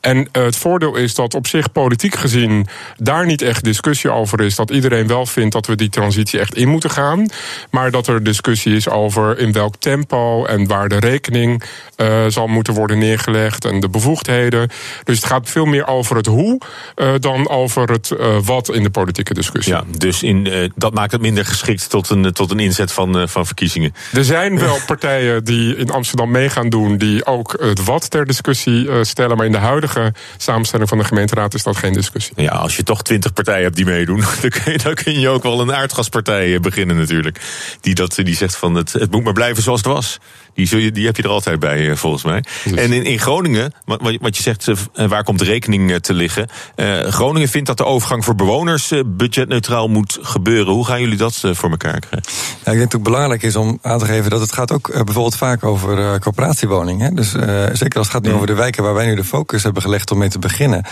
En 0.00 0.28
het 0.32 0.56
voordeel 0.56 0.96
is 0.96 1.14
dat 1.14 1.34
op 1.34 1.46
zich 1.46 1.72
politiek 1.72 2.14
gezien 2.26 2.66
daar 2.96 3.26
niet 3.26 3.42
echt 3.42 3.64
discussie 3.64 4.10
over 4.10 4.40
is. 4.40 4.54
Dat 4.54 4.70
iedereen 4.70 5.06
wel 5.06 5.26
vindt 5.26 5.52
dat 5.52 5.66
we 5.66 5.74
die 5.74 5.88
transitie 5.88 6.40
echt 6.40 6.54
in 6.54 6.68
moeten 6.68 6.90
gaan. 6.90 7.28
Maar 7.70 7.90
dat 7.90 8.06
er 8.06 8.22
discussie 8.22 8.76
is 8.76 8.88
over 8.88 9.38
in 9.38 9.52
welk 9.52 9.76
tempo 9.76 10.44
en 10.44 10.66
waar 10.66 10.88
de 10.88 10.98
rekening 10.98 11.62
uh, 11.96 12.24
zal 12.28 12.46
moeten 12.46 12.74
worden 12.74 12.98
neergelegd 12.98 13.64
en 13.64 13.80
de 13.80 13.88
bevoegdheden. 13.88 14.70
Dus 15.04 15.16
het 15.16 15.26
gaat 15.26 15.50
veel 15.50 15.64
meer 15.64 15.86
over 15.86 16.16
het 16.16 16.26
hoe 16.26 16.60
uh, 16.96 17.08
dan 17.20 17.48
over 17.48 17.90
het 17.90 18.10
uh, 18.10 18.38
wat 18.44 18.74
in 18.74 18.82
de 18.82 18.90
politieke 18.90 19.34
discussie. 19.34 19.72
Ja, 19.72 19.84
dus 19.98 20.22
in, 20.22 20.72
dat 20.74 20.94
maakt 20.94 21.12
het 21.12 21.20
minder 21.20 21.44
geschikt 21.44 21.90
tot 21.90 22.10
een, 22.10 22.32
tot 22.32 22.50
een 22.50 22.58
inzet 22.58 22.92
van, 22.92 23.28
van 23.28 23.46
verkiezingen. 23.46 23.94
Er 24.12 24.24
zijn 24.24 24.58
wel 24.58 24.78
partijen 24.86 25.44
die 25.44 25.76
in 25.76 25.90
Amsterdam 25.90 26.30
mee 26.30 26.48
gaan 26.48 26.68
doen, 26.68 26.96
die 26.96 27.26
ook 27.26 27.56
het 27.60 27.84
wat 27.84 28.10
ter 28.10 28.26
discussie 28.26 29.04
stellen. 29.04 29.36
Maar 29.36 29.46
in 29.46 29.52
de 29.52 29.58
huidige 29.58 30.12
samenstelling 30.36 30.88
van 30.88 30.98
de 30.98 31.04
gemeenteraad 31.04 31.54
is 31.54 31.62
dat 31.62 31.76
geen 31.76 31.92
discussie. 31.92 32.15
Ja, 32.36 32.50
als 32.50 32.76
je 32.76 32.82
toch 32.82 33.02
twintig 33.02 33.32
partijen 33.32 33.62
hebt 33.62 33.76
die 33.76 33.84
meedoen, 33.84 34.20
dan 34.40 34.50
kun, 34.50 34.72
je, 34.72 34.78
dan 34.78 34.94
kun 34.94 35.20
je 35.20 35.28
ook 35.28 35.42
wel 35.42 35.60
een 35.60 35.74
aardgaspartij 35.74 36.60
beginnen 36.60 36.96
natuurlijk. 36.96 37.40
Die, 37.80 37.94
dat, 37.94 38.14
die 38.14 38.36
zegt 38.36 38.56
van 38.56 38.74
het, 38.74 38.92
het 38.92 39.10
moet 39.10 39.24
maar 39.24 39.32
blijven 39.32 39.62
zoals 39.62 39.82
het 39.82 39.92
was. 39.92 40.18
Die, 40.56 40.92
die 40.92 41.06
heb 41.06 41.16
je 41.16 41.22
er 41.22 41.28
altijd 41.28 41.60
bij, 41.60 41.96
volgens 41.96 42.24
mij. 42.24 42.44
Dus. 42.64 42.72
En 42.72 42.92
in, 42.92 43.04
in 43.04 43.18
Groningen, 43.18 43.72
wat, 43.84 44.00
wat 44.20 44.36
je 44.36 44.42
zegt, 44.42 44.70
waar 44.92 45.24
komt 45.24 45.38
de 45.38 45.44
rekening 45.44 45.98
te 46.00 46.12
liggen? 46.12 46.48
Uh, 46.76 46.98
Groningen 47.00 47.48
vindt 47.48 47.66
dat 47.66 47.76
de 47.76 47.84
overgang 47.84 48.24
voor 48.24 48.34
bewoners 48.34 48.92
budgetneutraal 49.06 49.88
moet 49.88 50.18
gebeuren. 50.20 50.72
Hoe 50.72 50.86
gaan 50.86 51.00
jullie 51.00 51.16
dat 51.16 51.42
voor 51.52 51.70
elkaar 51.70 52.00
krijgen? 52.00 52.32
Ik 52.58 52.64
denk 52.64 52.78
dat 52.78 52.92
het 52.92 53.02
belangrijk 53.02 53.42
is 53.42 53.56
om 53.56 53.78
aan 53.82 53.98
te 53.98 54.04
geven 54.04 54.30
dat 54.30 54.40
het 54.40 54.52
gaat 54.52 54.72
ook 54.72 54.92
bijvoorbeeld 54.92 55.36
vaak 55.36 55.64
over 55.64 56.18
coöperatiewoningen. 56.18 57.14
Dus 57.14 57.30
zeker 57.72 57.98
als 57.98 58.06
het 58.06 58.16
gaat 58.16 58.22
nu 58.22 58.32
over 58.32 58.46
de 58.46 58.54
wijken 58.54 58.82
waar 58.82 58.94
wij 58.94 59.06
nu 59.06 59.14
de 59.14 59.24
focus 59.24 59.62
hebben 59.62 59.82
gelegd 59.82 60.10
om 60.10 60.18
mee 60.18 60.28
te 60.28 60.38
beginnen. 60.38 60.84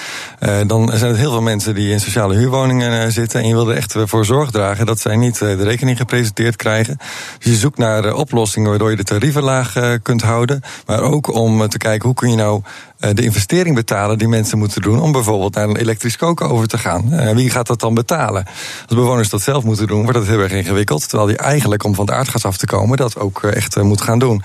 dan 0.67 0.91
zijn 0.95 1.11
het 1.11 1.21
heel 1.21 1.31
veel 1.31 1.43
mensen 1.43 1.75
die 1.75 1.93
in 1.93 2.01
sociale 2.01 2.35
huurwoningen 2.35 3.13
zitten. 3.13 3.41
En 3.41 3.49
je 3.49 3.55
wil 3.55 3.71
er 3.71 3.77
echt 3.77 3.95
voor 4.05 4.25
zorg 4.25 4.51
dragen 4.51 4.87
dat 4.87 5.01
zij 5.01 5.17
niet 5.17 5.39
de 5.39 5.63
rekening 5.63 5.97
gepresenteerd 5.97 6.57
krijgen. 6.57 6.97
Dus 7.39 7.53
je 7.53 7.59
zoekt 7.59 7.79
naar 7.79 8.15
oplossingen 8.15 8.69
waardoor 8.69 8.91
je 8.91 8.97
de 8.97 9.05
tarieven 9.05 9.43
laag 9.55 9.99
kunt 10.03 10.23
houden. 10.23 10.61
Maar 10.87 11.01
ook 11.01 11.35
om 11.35 11.69
te 11.69 11.79
kijken 11.79 12.05
hoe 12.05 12.15
kun 12.15 12.31
je 12.31 12.37
nou 12.37 12.63
de 12.99 13.23
investering 13.23 13.75
betalen 13.75 14.19
die 14.19 14.29
mensen 14.29 14.59
moeten 14.59 14.83
doen 14.83 15.01
om 15.01 15.13
bijvoorbeeld 15.13 15.55
naar 15.55 15.69
een 15.69 15.77
elektrisch 15.77 16.17
koken 16.17 16.51
over 16.51 16.69
te 16.69 16.79
gaan. 16.79 17.35
Wie 17.35 17.51
gaat 17.51 17.67
dat 17.67 17.81
dan 17.81 17.95
betalen? 17.95 18.45
Als 18.87 18.97
bewoners 18.97 19.29
dat 19.29 19.43
zelf 19.43 19.65
moeten 19.65 19.87
doen, 19.87 20.03
wordt 20.03 20.19
dat 20.19 20.27
heel 20.27 20.41
erg 20.41 20.53
ingewikkeld. 20.53 21.09
Terwijl 21.09 21.31
je 21.31 21.37
eigenlijk 21.37 21.85
om 21.85 21.95
van 21.95 22.07
het 22.07 22.15
aardgas 22.15 22.45
af 22.45 22.57
te 22.57 22.67
komen 22.67 22.97
dat 22.97 23.19
ook 23.19 23.43
echt 23.43 23.83
moet 23.83 24.01
gaan 24.01 24.19
doen. 24.19 24.43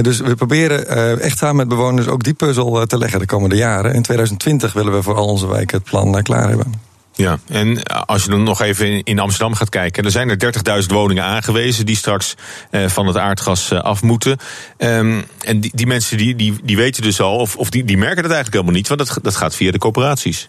Dus 0.00 0.20
we 0.20 0.34
proberen 0.34 1.20
echt 1.20 1.38
samen 1.38 1.56
met 1.56 1.68
bewoners 1.68 2.08
ook 2.08 2.22
die 2.22 2.34
puzzel 2.34 2.86
te 2.86 2.98
leggen 2.98 3.18
de 3.18 3.26
komende 3.26 3.56
jaren. 3.56 3.94
In 3.94 4.02
2020 4.02 4.72
willen 4.72 4.92
we 4.92 5.02
voor 5.02 5.14
al 5.14 5.26
onze 5.26 5.48
wijken 5.48 5.76
het 5.76 5.86
plan 5.86 6.22
klaar 6.22 6.48
hebben. 6.48 6.93
Ja, 7.16 7.38
en 7.48 7.82
als 7.82 8.24
je 8.24 8.30
dan 8.30 8.42
nog 8.42 8.62
even 8.62 9.02
in 9.02 9.18
Amsterdam 9.18 9.54
gaat 9.54 9.68
kijken, 9.68 10.04
er 10.04 10.10
zijn 10.10 10.28
er 10.28 10.82
30.000 10.82 10.86
woningen 10.88 11.24
aangewezen 11.24 11.86
die 11.86 11.96
straks 11.96 12.34
uh, 12.70 12.88
van 12.88 13.06
het 13.06 13.16
aardgas 13.16 13.72
uh, 13.72 13.80
af 13.80 14.02
moeten. 14.02 14.38
Um, 14.78 15.24
en 15.38 15.60
die, 15.60 15.70
die 15.74 15.86
mensen 15.86 16.16
die, 16.16 16.36
die, 16.36 16.58
die 16.62 16.76
weten 16.76 17.02
dus 17.02 17.20
al, 17.20 17.36
of, 17.36 17.56
of 17.56 17.70
die, 17.70 17.84
die 17.84 17.96
merken 17.96 18.22
het 18.22 18.32
eigenlijk 18.32 18.52
helemaal 18.52 18.74
niet, 18.74 18.88
want 18.88 19.00
dat, 19.00 19.18
dat 19.22 19.36
gaat 19.36 19.54
via 19.54 19.70
de 19.70 19.78
coöperaties. 19.78 20.48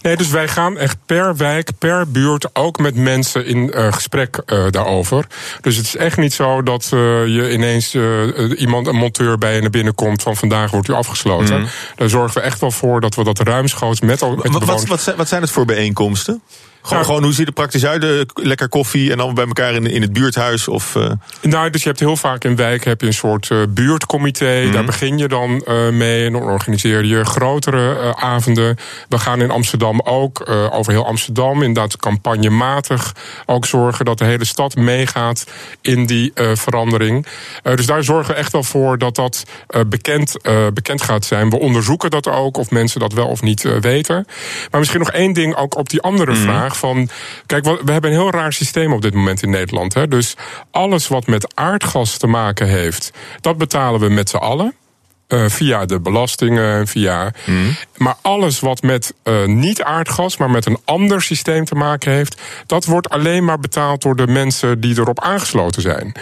Nee, 0.00 0.16
dus 0.16 0.28
wij 0.28 0.48
gaan 0.48 0.78
echt 0.78 0.96
per 1.06 1.36
wijk, 1.36 1.70
per 1.78 2.10
buurt 2.10 2.48
ook 2.52 2.78
met 2.78 2.94
mensen 2.94 3.46
in 3.46 3.72
uh, 3.74 3.92
gesprek 3.92 4.40
uh, 4.46 4.64
daarover. 4.70 5.26
Dus 5.60 5.76
het 5.76 5.86
is 5.86 5.96
echt 5.96 6.16
niet 6.16 6.32
zo 6.32 6.62
dat 6.62 6.90
uh, 6.94 7.00
je 7.26 7.52
ineens 7.52 7.94
iemand, 8.56 8.86
een 8.86 8.96
monteur 8.96 9.38
bij 9.38 9.54
je 9.54 9.60
naar 9.60 9.70
binnen 9.70 9.94
komt 9.94 10.22
van 10.22 10.36
vandaag 10.36 10.70
wordt 10.70 10.88
u 10.88 10.92
afgesloten. 10.92 11.60
Mm. 11.60 11.68
Daar 11.96 12.08
zorgen 12.08 12.40
we 12.40 12.46
echt 12.46 12.60
wel 12.60 12.70
voor 12.70 13.00
dat 13.00 13.14
we 13.14 13.24
dat 13.24 13.38
ruimschoots 13.38 14.00
met, 14.00 14.20
met 14.20 14.64
wat, 14.64 14.84
wat, 14.84 15.14
wat 15.16 15.28
zijn 15.28 15.42
het 15.42 15.50
voor 15.50 15.64
bijeenkomsten? 15.64 16.42
Gewoon, 16.82 16.98
nou, 16.98 17.04
gewoon, 17.04 17.22
hoe 17.22 17.32
ziet 17.32 17.46
het 17.46 17.54
praktisch 17.54 17.86
uit? 17.86 18.04
Uh, 18.04 18.20
lekker 18.34 18.68
koffie 18.68 19.10
en 19.10 19.16
dan 19.16 19.34
bij 19.34 19.46
elkaar 19.46 19.74
in, 19.74 19.86
in 19.86 20.02
het 20.02 20.12
buurthuis? 20.12 20.68
Of, 20.68 20.94
uh... 20.94 21.10
Nou, 21.40 21.70
dus 21.70 21.82
je 21.82 21.88
hebt 21.88 22.00
heel 22.00 22.16
vaak 22.16 22.44
in 22.44 22.56
wijken 22.56 22.88
heb 22.88 23.00
je 23.00 23.06
een 23.06 23.14
soort 23.14 23.50
uh, 23.50 23.62
buurtcomité. 23.68 24.56
Mm 24.56 24.62
-hmm. 24.62 24.72
Daar 24.72 24.84
begin 24.84 25.18
je 25.18 25.28
dan 25.28 25.64
mee 25.96 26.26
en 26.26 26.32
dan 26.32 26.42
organiseer 26.42 27.04
je 27.04 27.24
grotere 27.24 28.16
avonden. 28.16 28.76
We 29.08 29.18
gaan 29.18 29.40
in 29.40 29.50
Amsterdam 29.50 30.00
ook 30.00 30.50
over 30.70 30.92
heel 30.92 31.06
Amsterdam, 31.06 31.62
inderdaad 31.62 31.96
campagnematig, 31.96 33.14
ook 33.46 33.66
zorgen 33.66 34.04
dat 34.04 34.18
de 34.18 34.24
hele 34.24 34.44
stad 34.44 34.76
meegaat 34.76 35.44
in 35.80 36.06
die 36.06 36.32
verandering. 36.34 37.26
dus 37.62 37.86
daar 37.86 38.04
zorgen 38.04 38.34
we 38.34 38.40
echt 38.40 38.52
wel 38.52 38.62
voor 38.62 38.98
dat 38.98 39.14
dat 39.14 39.44
bekend, 39.86 40.36
bekend 40.74 41.02
gaat 41.02 41.24
zijn. 41.24 41.50
We 41.50 41.58
onderzoeken 41.58 42.10
dat 42.10 42.28
ook, 42.28 42.56
of 42.56 42.70
mensen 42.70 43.00
dat 43.00 43.12
wel 43.12 43.26
of 43.26 43.42
niet 43.42 43.62
weten. 43.80 44.26
Maar 44.70 44.80
misschien 44.80 45.00
nog 45.00 45.10
één 45.10 45.32
ding 45.32 45.56
ook 45.56 45.76
op 45.76 45.88
die 45.88 46.00
andere 46.00 46.30
mm 46.30 46.36
-hmm. 46.36 46.46
vraag 46.46 46.71
van. 46.76 47.08
Kijk, 47.46 47.64
we 47.64 47.92
hebben 47.92 48.10
een 48.10 48.16
heel 48.16 48.30
raar 48.30 48.52
systeem 48.52 48.92
op 48.92 49.02
dit 49.02 49.14
moment 49.14 49.42
in 49.42 49.50
Nederland. 49.50 49.94
Hè? 49.94 50.08
Dus 50.08 50.36
alles 50.70 51.08
wat 51.08 51.26
met 51.26 51.56
aardgas 51.56 52.16
te 52.16 52.26
maken 52.26 52.68
heeft, 52.68 53.12
dat 53.40 53.58
betalen 53.58 54.00
we 54.00 54.08
met 54.08 54.28
z'n 54.28 54.36
allen. 54.36 54.74
Uh, 55.32 55.48
via 55.48 55.86
de 55.86 56.00
belastingen, 56.00 56.86
via. 56.86 57.32
Mm. 57.44 57.76
Maar 57.96 58.14
alles 58.22 58.60
wat 58.60 58.82
met 58.82 59.14
uh, 59.24 59.44
niet 59.46 59.82
aardgas, 59.82 60.36
maar 60.36 60.50
met 60.50 60.66
een 60.66 60.78
ander 60.84 61.22
systeem 61.22 61.64
te 61.64 61.74
maken 61.74 62.12
heeft, 62.12 62.40
dat 62.66 62.84
wordt 62.84 63.10
alleen 63.10 63.44
maar 63.44 63.58
betaald 63.58 64.02
door 64.02 64.16
de 64.16 64.26
mensen 64.26 64.80
die 64.80 64.98
erop 64.98 65.20
aangesloten 65.20 65.82
zijn. 65.82 66.12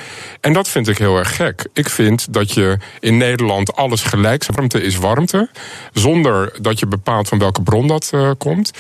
En 0.41 0.53
dat 0.53 0.69
vind 0.69 0.89
ik 0.89 0.99
heel 0.99 1.17
erg 1.17 1.37
gek. 1.37 1.67
Ik 1.73 1.89
vind 1.89 2.33
dat 2.33 2.53
je 2.53 2.79
in 3.01 3.17
Nederland 3.17 3.77
alles 3.77 4.03
gelijk 4.03 4.47
warmte 4.47 4.83
is 4.83 4.97
warmte, 4.97 5.49
zonder 5.93 6.53
dat 6.61 6.79
je 6.79 6.87
bepaalt 6.87 7.29
van 7.29 7.39
welke 7.39 7.63
bron 7.63 7.87
dat 7.87 8.11
uh, 8.15 8.31
komt. 8.39 8.71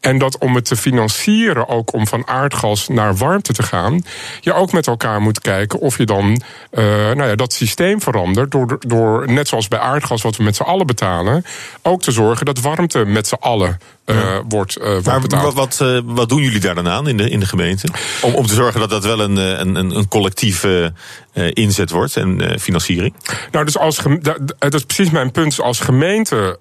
En 0.00 0.18
dat 0.18 0.38
om 0.38 0.54
het 0.54 0.64
te 0.64 0.76
financieren, 0.76 1.68
ook 1.68 1.92
om 1.92 2.06
van 2.06 2.26
aardgas 2.26 2.88
naar 2.88 3.16
warmte 3.16 3.52
te 3.52 3.62
gaan, 3.62 4.04
je 4.40 4.52
ook 4.52 4.72
met 4.72 4.86
elkaar 4.86 5.20
moet 5.20 5.40
kijken 5.40 5.78
of 5.80 5.98
je 5.98 6.06
dan 6.06 6.42
nou 6.70 7.24
ja, 7.24 7.34
dat 7.34 7.52
systeem 7.52 8.00
verandert 8.00 8.50
door, 8.50 8.76
door 8.78 9.32
net 9.32 9.48
zoals 9.48 9.68
bij 9.68 9.78
aardgas 9.80 10.22
wat 10.22 10.36
we 10.36 10.42
met 10.42 10.56
z'n 10.56 10.62
allen 10.62 10.86
betalen, 10.86 11.44
ook 11.82 12.02
te 12.02 12.10
zorgen 12.10 12.46
dat 12.46 12.60
warmte 12.60 13.04
met 13.04 13.26
z'n 13.26 13.36
allen 13.40 13.78
uh, 14.14 14.38
wordt, 14.48 14.78
uh, 14.78 14.84
wordt 14.84 15.06
maar 15.06 15.20
betaald. 15.20 15.54
wat, 15.54 15.78
wat, 15.78 15.88
uh, 15.88 16.00
wat, 16.04 16.28
doen 16.28 16.42
jullie 16.42 16.60
daar 16.60 16.74
dan 16.74 16.88
aan 16.88 17.08
in 17.08 17.16
de, 17.16 17.30
in 17.30 17.40
de 17.40 17.46
gemeente? 17.46 17.88
Om, 18.22 18.34
om 18.34 18.46
te 18.46 18.54
zorgen 18.54 18.80
dat 18.80 18.90
dat 18.90 19.04
wel 19.04 19.20
een, 19.20 19.36
een, 19.36 19.96
een 19.96 20.08
collectieve 20.08 20.92
inzet 21.52 21.90
wordt 21.90 22.16
en 22.16 22.60
financiering? 22.60 23.14
Nou, 23.50 23.64
dus 23.64 23.78
als 23.78 24.00
dat 24.58 24.74
is 24.74 24.84
precies 24.84 25.10
mijn 25.10 25.30
punt. 25.30 25.60
Als 25.60 25.80
gemeente 25.80 26.58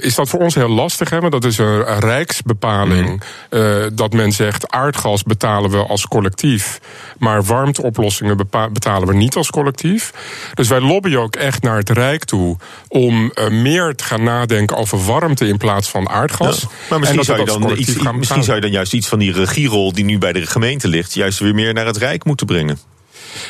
is 0.00 0.14
dat 0.14 0.28
voor 0.28 0.40
ons 0.40 0.54
heel 0.54 0.68
lastig. 0.68 1.10
Hè? 1.10 1.20
Want 1.20 1.32
dat 1.32 1.44
is 1.44 1.58
een, 1.58 1.92
een 1.92 1.98
rijksbepaling. 1.98 3.24
Mm. 3.50 3.90
dat 3.94 4.12
men 4.12 4.32
zegt 4.32 4.70
aardgas 4.70 5.22
betalen 5.22 5.70
we 5.70 5.86
als 5.86 6.06
collectief. 6.06 6.80
Maar 7.18 7.44
warmteoplossingen 7.44 8.36
betalen 8.72 9.08
we 9.08 9.14
niet 9.14 9.36
als 9.36 9.50
collectief. 9.50 10.12
Dus 10.54 10.68
wij 10.68 10.80
lobbyen 10.80 11.20
ook 11.20 11.36
echt 11.36 11.62
naar 11.62 11.76
het 11.76 11.90
Rijk 11.90 12.24
toe 12.24 12.56
om 12.88 13.32
meer 13.50 13.94
te 13.94 14.04
gaan 14.04 14.22
nadenken 14.22 14.76
over 14.76 15.04
warmte 15.04 15.48
in 15.48 15.56
plaats 15.56 15.88
van 15.88 16.08
aardgas. 16.08 16.45
Ja, 16.54 16.68
maar 16.90 16.98
misschien, 16.98 17.24
zou 17.24 17.38
je, 17.38 17.44
dan 17.44 17.76
iets, 17.76 17.94
misschien 18.12 18.42
zou 18.42 18.56
je 18.56 18.62
dan 18.62 18.70
juist 18.70 18.92
iets 18.92 19.08
van 19.08 19.18
die 19.18 19.32
regierol 19.32 19.92
die 19.92 20.04
nu 20.04 20.18
bij 20.18 20.32
de 20.32 20.46
gemeente 20.46 20.88
ligt, 20.88 21.14
juist 21.14 21.38
weer 21.38 21.54
meer 21.54 21.74
naar 21.74 21.86
het 21.86 21.96
Rijk 21.96 22.24
moeten 22.24 22.46
brengen. 22.46 22.78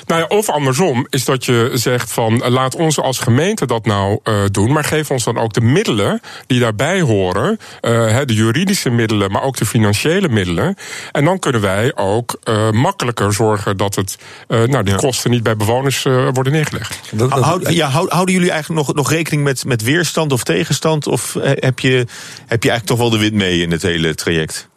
Nou 0.06 0.20
ja, 0.20 0.26
of 0.26 0.50
andersom 0.50 1.06
is 1.10 1.24
dat 1.24 1.44
je 1.44 1.70
zegt 1.72 2.12
van 2.12 2.42
laat 2.48 2.74
ons 2.74 3.00
als 3.00 3.18
gemeente 3.18 3.66
dat 3.66 3.86
nou 3.86 4.18
uh, 4.24 4.34
doen, 4.50 4.72
maar 4.72 4.84
geef 4.84 5.10
ons 5.10 5.24
dan 5.24 5.38
ook 5.38 5.52
de 5.52 5.60
middelen 5.60 6.20
die 6.46 6.60
daarbij 6.60 7.00
horen, 7.00 7.58
uh, 7.82 8.18
de 8.24 8.34
juridische 8.34 8.90
middelen, 8.90 9.30
maar 9.30 9.42
ook 9.42 9.56
de 9.56 9.66
financiële 9.66 10.28
middelen. 10.28 10.76
En 11.12 11.24
dan 11.24 11.38
kunnen 11.38 11.60
wij 11.60 11.96
ook 11.96 12.38
uh, 12.44 12.70
makkelijker 12.70 13.32
zorgen 13.32 13.76
dat 13.76 13.94
het, 13.94 14.18
nou, 14.48 14.82
die 14.82 14.92
ja. 14.92 14.98
kosten 14.98 15.30
niet 15.30 15.42
bij 15.42 15.56
bewoners 15.56 16.02
worden 16.32 16.52
neergelegd. 16.52 17.00
Houd, 17.28 17.72
ja, 17.72 17.88
houden 17.88 18.34
jullie 18.34 18.50
eigenlijk 18.50 18.86
nog, 18.86 18.96
nog 18.96 19.10
rekening 19.10 19.44
met, 19.44 19.64
met 19.64 19.82
weerstand 19.82 20.32
of 20.32 20.44
tegenstand? 20.44 21.06
Of 21.06 21.36
heb 21.40 21.78
je, 21.78 22.06
heb 22.46 22.62
je 22.62 22.70
eigenlijk 22.70 22.86
toch 22.86 22.98
wel 22.98 23.10
de 23.10 23.18
wind 23.18 23.32
mee 23.32 23.60
in 23.60 23.70
het 23.70 23.82
hele 23.82 24.14
traject? 24.14 24.68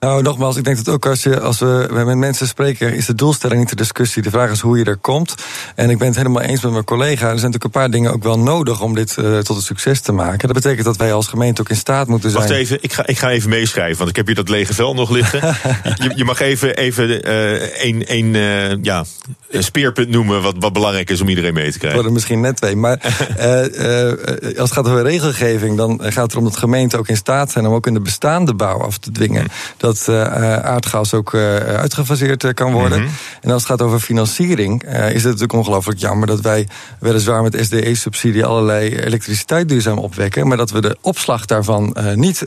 Nou, 0.00 0.22
nogmaals, 0.22 0.56
ik 0.56 0.64
denk 0.64 0.76
dat 0.76 0.88
ook 0.88 1.06
als, 1.06 1.22
je, 1.22 1.40
als 1.40 1.58
we 1.58 1.88
met 1.90 2.16
mensen 2.16 2.46
spreken, 2.46 2.94
is 2.94 3.06
de 3.06 3.14
doelstelling 3.14 3.60
niet 3.60 3.68
de 3.68 3.76
discussie. 3.76 4.22
De 4.22 4.30
vraag 4.30 4.50
is 4.50 4.60
hoe 4.60 4.78
je 4.78 4.84
er 4.84 4.96
komt. 4.96 5.34
En 5.74 5.90
ik 5.90 5.98
ben 5.98 6.06
het 6.06 6.16
helemaal 6.16 6.42
eens 6.42 6.62
met 6.62 6.72
mijn 6.72 6.84
collega. 6.84 7.10
Er 7.10 7.18
zijn 7.18 7.34
natuurlijk 7.34 7.64
een 7.64 7.70
paar 7.70 7.90
dingen 7.90 8.12
ook 8.12 8.22
wel 8.22 8.38
nodig 8.38 8.80
om 8.80 8.94
dit 8.94 9.16
uh, 9.18 9.38
tot 9.38 9.56
een 9.56 9.62
succes 9.62 10.00
te 10.00 10.12
maken. 10.12 10.38
Dat 10.38 10.56
betekent 10.56 10.84
dat 10.84 10.96
wij 10.96 11.12
als 11.12 11.26
gemeente 11.26 11.60
ook 11.60 11.68
in 11.68 11.76
staat 11.76 12.08
moeten 12.08 12.30
zijn. 12.30 12.42
Wacht 12.42 12.54
even, 12.54 12.78
ik 12.80 12.92
ga, 12.92 13.06
ik 13.06 13.18
ga 13.18 13.30
even 13.30 13.48
meeschrijven, 13.48 13.96
want 13.96 14.10
ik 14.10 14.16
heb 14.16 14.26
hier 14.26 14.34
dat 14.34 14.48
lege 14.48 14.74
vel 14.74 14.94
nog 14.94 15.10
liggen. 15.10 15.40
je, 16.02 16.12
je, 16.14 16.24
mag 16.24 16.40
even, 16.40 16.76
even 16.76 17.28
uh, 17.28 17.84
een, 17.84 18.04
een, 18.06 18.34
uh, 18.34 18.82
ja, 18.82 19.04
speerpunt 19.50 20.08
noemen 20.08 20.42
wat, 20.42 20.54
wat 20.58 20.72
belangrijk 20.72 21.10
is 21.10 21.20
om 21.20 21.28
iedereen 21.28 21.54
mee 21.54 21.70
te 21.70 21.78
krijgen. 21.78 21.94
Worden 21.94 22.12
misschien 22.12 22.40
net 22.40 22.56
twee. 22.56 22.76
Maar 22.76 22.98
als 24.58 24.68
het 24.68 24.72
gaat 24.72 24.88
over 24.88 25.02
regelgeving, 25.02 25.76
dan 25.76 26.00
gaat 26.02 26.22
het 26.22 26.32
erom 26.32 26.44
dat 26.44 26.56
gemeenten 26.56 26.98
ook 26.98 27.08
in 27.08 27.16
staat 27.16 27.50
zijn 27.50 27.66
om 27.66 27.74
ook 27.74 27.86
in 27.86 27.94
de 27.94 28.00
bestaande 28.00 28.54
bouw 28.54 28.78
af 28.82 28.98
te 28.98 29.12
dwingen. 29.12 29.40
Hmm. 29.40 29.85
Dat 29.86 29.96
dat 29.96 30.08
uh, 30.08 30.56
aardgas 30.56 31.14
ook 31.14 31.32
uh, 31.32 31.56
uitgefaseerd 31.56 32.54
kan 32.54 32.72
worden. 32.72 32.98
Mm 32.98 33.04
-hmm. 33.04 33.14
En 33.40 33.50
als 33.50 33.62
het 33.62 33.70
gaat 33.70 33.82
over 33.82 34.00
financiering, 34.00 34.82
is 34.82 34.90
het 34.92 35.24
natuurlijk 35.24 35.52
ongelooflijk 35.52 35.98
jammer 35.98 36.26
dat 36.26 36.40
wij 36.40 36.68
weliswaar 37.00 37.42
met 37.42 37.58
SDE-subsidie 37.60 38.44
allerlei 38.44 38.96
elektriciteit 38.96 39.68
duurzaam 39.68 39.98
opwekken, 39.98 40.48
maar 40.48 40.56
dat 40.56 40.70
we 40.70 40.80
de 40.80 40.96
opslag 41.00 41.44
daarvan 41.44 41.96
niet 42.14 42.42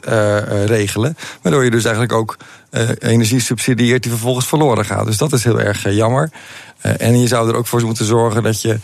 regelen. 0.65 1.17
Waardoor 1.41 1.63
je 1.63 1.71
dus 1.71 1.83
eigenlijk 1.83 2.13
ook 2.13 2.37
energie 2.99 3.39
subsidieert 3.39 4.03
die 4.03 4.11
vervolgens 4.11 4.47
verloren 4.47 4.85
gaat. 4.85 5.05
Dus 5.05 5.17
dat 5.17 5.33
is 5.33 5.43
heel 5.43 5.59
erg 5.59 5.93
jammer. 5.93 6.31
Uh, 6.85 7.01
en 7.01 7.19
je 7.19 7.27
zou 7.27 7.49
er 7.49 7.55
ook 7.55 7.67
voor 7.67 7.81
moeten 7.81 8.05
zorgen 8.05 8.43
dat 8.43 8.61
je 8.61 8.79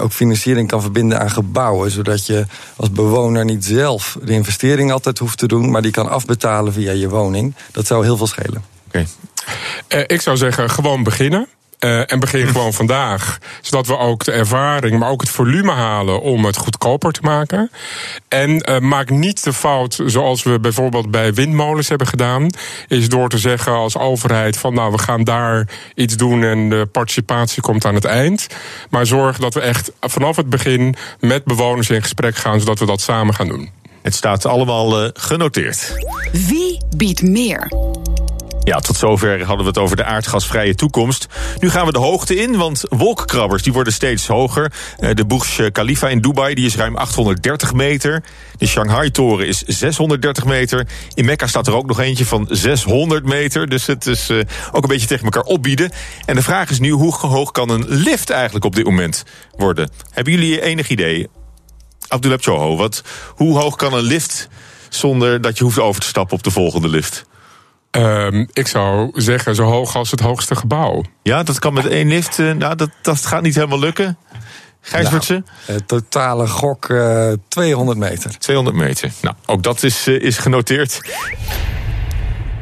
ook 0.00 0.12
financiering 0.12 0.68
kan 0.68 0.80
verbinden 0.80 1.20
aan 1.20 1.30
gebouwen. 1.30 1.90
Zodat 1.90 2.26
je 2.26 2.46
als 2.76 2.90
bewoner 2.90 3.44
niet 3.44 3.64
zelf 3.64 4.16
de 4.22 4.32
investering 4.32 4.92
altijd 4.92 5.18
hoeft 5.18 5.38
te 5.38 5.46
doen, 5.46 5.70
maar 5.70 5.82
die 5.82 5.90
kan 5.90 6.08
afbetalen 6.08 6.72
via 6.72 6.92
je 6.92 7.08
woning. 7.08 7.54
Dat 7.72 7.86
zou 7.86 8.04
heel 8.04 8.16
veel 8.16 8.26
schelen. 8.26 8.64
Oké. 8.86 9.06
Ik 10.06 10.20
zou 10.20 10.36
zeggen, 10.36 10.70
gewoon 10.70 11.02
beginnen. 11.02 11.48
Uh, 11.84 12.12
en 12.12 12.20
begin 12.20 12.46
gewoon 12.52 12.72
vandaag. 12.72 13.38
Zodat 13.60 13.86
we 13.86 13.98
ook 13.98 14.24
de 14.24 14.32
ervaring, 14.32 14.98
maar 14.98 15.10
ook 15.10 15.20
het 15.20 15.30
volume 15.30 15.72
halen 15.72 16.20
om 16.20 16.44
het 16.44 16.56
goedkoper 16.56 17.12
te 17.12 17.20
maken. 17.22 17.70
En 18.28 18.50
uh, 18.50 18.78
maak 18.78 19.10
niet 19.10 19.44
de 19.44 19.52
fout 19.52 20.00
zoals 20.06 20.42
we 20.42 20.60
bijvoorbeeld 20.60 21.10
bij 21.10 21.34
windmolens 21.34 21.88
hebben 21.88 22.06
gedaan. 22.06 22.46
Is 22.88 23.08
door 23.08 23.28
te 23.28 23.38
zeggen 23.38 23.72
als 23.72 23.96
overheid 23.96 24.56
van 24.56 24.74
nou 24.74 24.92
we 24.92 24.98
gaan 24.98 25.24
daar 25.24 25.68
iets 25.94 26.16
doen 26.16 26.42
en 26.42 26.68
de 26.68 26.88
participatie 26.92 27.62
komt 27.62 27.84
aan 27.84 27.94
het 27.94 28.04
eind. 28.04 28.46
Maar 28.90 29.06
zorg 29.06 29.38
dat 29.38 29.54
we 29.54 29.60
echt 29.60 29.92
vanaf 30.00 30.36
het 30.36 30.50
begin 30.50 30.94
met 31.20 31.44
bewoners 31.44 31.90
in 31.90 32.02
gesprek 32.02 32.36
gaan 32.36 32.60
zodat 32.60 32.78
we 32.78 32.86
dat 32.86 33.00
samen 33.00 33.34
gaan 33.34 33.48
doen. 33.48 33.70
Het 34.02 34.14
staat 34.14 34.46
allemaal 34.46 35.04
uh, 35.04 35.10
genoteerd. 35.12 35.94
Wie 36.32 36.82
biedt 36.96 37.22
meer? 37.22 37.68
Ja, 38.70 38.78
tot 38.78 38.96
zover 38.96 39.38
hadden 39.38 39.64
we 39.64 39.70
het 39.70 39.78
over 39.78 39.96
de 39.96 40.04
aardgasvrije 40.04 40.74
toekomst. 40.74 41.26
Nu 41.58 41.70
gaan 41.70 41.86
we 41.86 41.92
de 41.92 41.98
hoogte 41.98 42.36
in, 42.36 42.56
want 42.56 42.82
wolkenkrabbers 42.88 43.62
die 43.62 43.72
worden 43.72 43.92
steeds 43.92 44.26
hoger. 44.26 44.72
De 45.14 45.26
Burj 45.26 45.70
Khalifa 45.70 46.08
in 46.08 46.20
Dubai 46.20 46.54
die 46.54 46.66
is 46.66 46.76
ruim 46.76 46.96
830 46.96 47.72
meter. 47.72 48.22
De 48.56 48.66
Shanghai-toren 48.66 49.46
is 49.46 49.62
630 49.62 50.44
meter. 50.44 50.86
In 51.14 51.24
Mekka 51.24 51.46
staat 51.46 51.66
er 51.66 51.74
ook 51.74 51.86
nog 51.86 52.00
eentje 52.00 52.26
van 52.26 52.46
600 52.50 53.24
meter. 53.24 53.68
Dus 53.68 53.86
het 53.86 54.06
is 54.06 54.30
uh, 54.30 54.40
ook 54.72 54.82
een 54.82 54.88
beetje 54.88 55.06
tegen 55.06 55.24
elkaar 55.24 55.42
opbieden. 55.42 55.90
En 56.24 56.34
de 56.34 56.42
vraag 56.42 56.70
is 56.70 56.78
nu, 56.78 56.90
hoe 56.90 57.14
hoog 57.14 57.50
kan 57.50 57.68
een 57.68 57.84
lift 57.88 58.30
eigenlijk 58.30 58.64
op 58.64 58.74
dit 58.74 58.84
moment 58.84 59.24
worden? 59.56 59.90
Hebben 60.10 60.32
jullie 60.32 60.62
enig 60.62 60.88
idee? 60.88 61.28
Abdullah 62.08 62.38
Choho, 62.40 62.76
wat, 62.76 63.02
hoe 63.34 63.58
hoog 63.58 63.76
kan 63.76 63.92
een 63.92 64.02
lift 64.02 64.48
zonder 64.88 65.40
dat 65.40 65.58
je 65.58 65.64
hoeft 65.64 65.78
over 65.78 66.00
te 66.00 66.06
stappen 66.06 66.36
op 66.36 66.42
de 66.42 66.50
volgende 66.50 66.88
lift? 66.88 67.28
Um, 67.90 68.48
ik 68.52 68.66
zou 68.66 69.10
zeggen 69.14 69.54
zo 69.54 69.64
hoog 69.64 69.96
als 69.96 70.10
het 70.10 70.20
hoogste 70.20 70.54
gebouw. 70.54 71.02
Ja, 71.22 71.42
dat 71.42 71.58
kan 71.58 71.74
met 71.74 71.86
één 71.86 72.08
lift. 72.08 72.38
Uh, 72.38 72.52
nou, 72.52 72.76
dat, 72.76 72.90
dat 73.02 73.26
gaat 73.26 73.42
niet 73.42 73.54
helemaal 73.54 73.78
lukken. 73.78 74.18
Gijsbertse? 74.80 75.42
Nou, 75.66 75.80
totale 75.86 76.46
gok 76.46 76.88
uh, 76.88 77.32
200 77.48 77.98
meter. 77.98 78.38
200 78.38 78.76
meter. 78.76 79.12
Nou, 79.22 79.36
ook 79.46 79.62
dat 79.62 79.82
is, 79.82 80.08
uh, 80.08 80.22
is 80.22 80.38
genoteerd. 80.38 81.00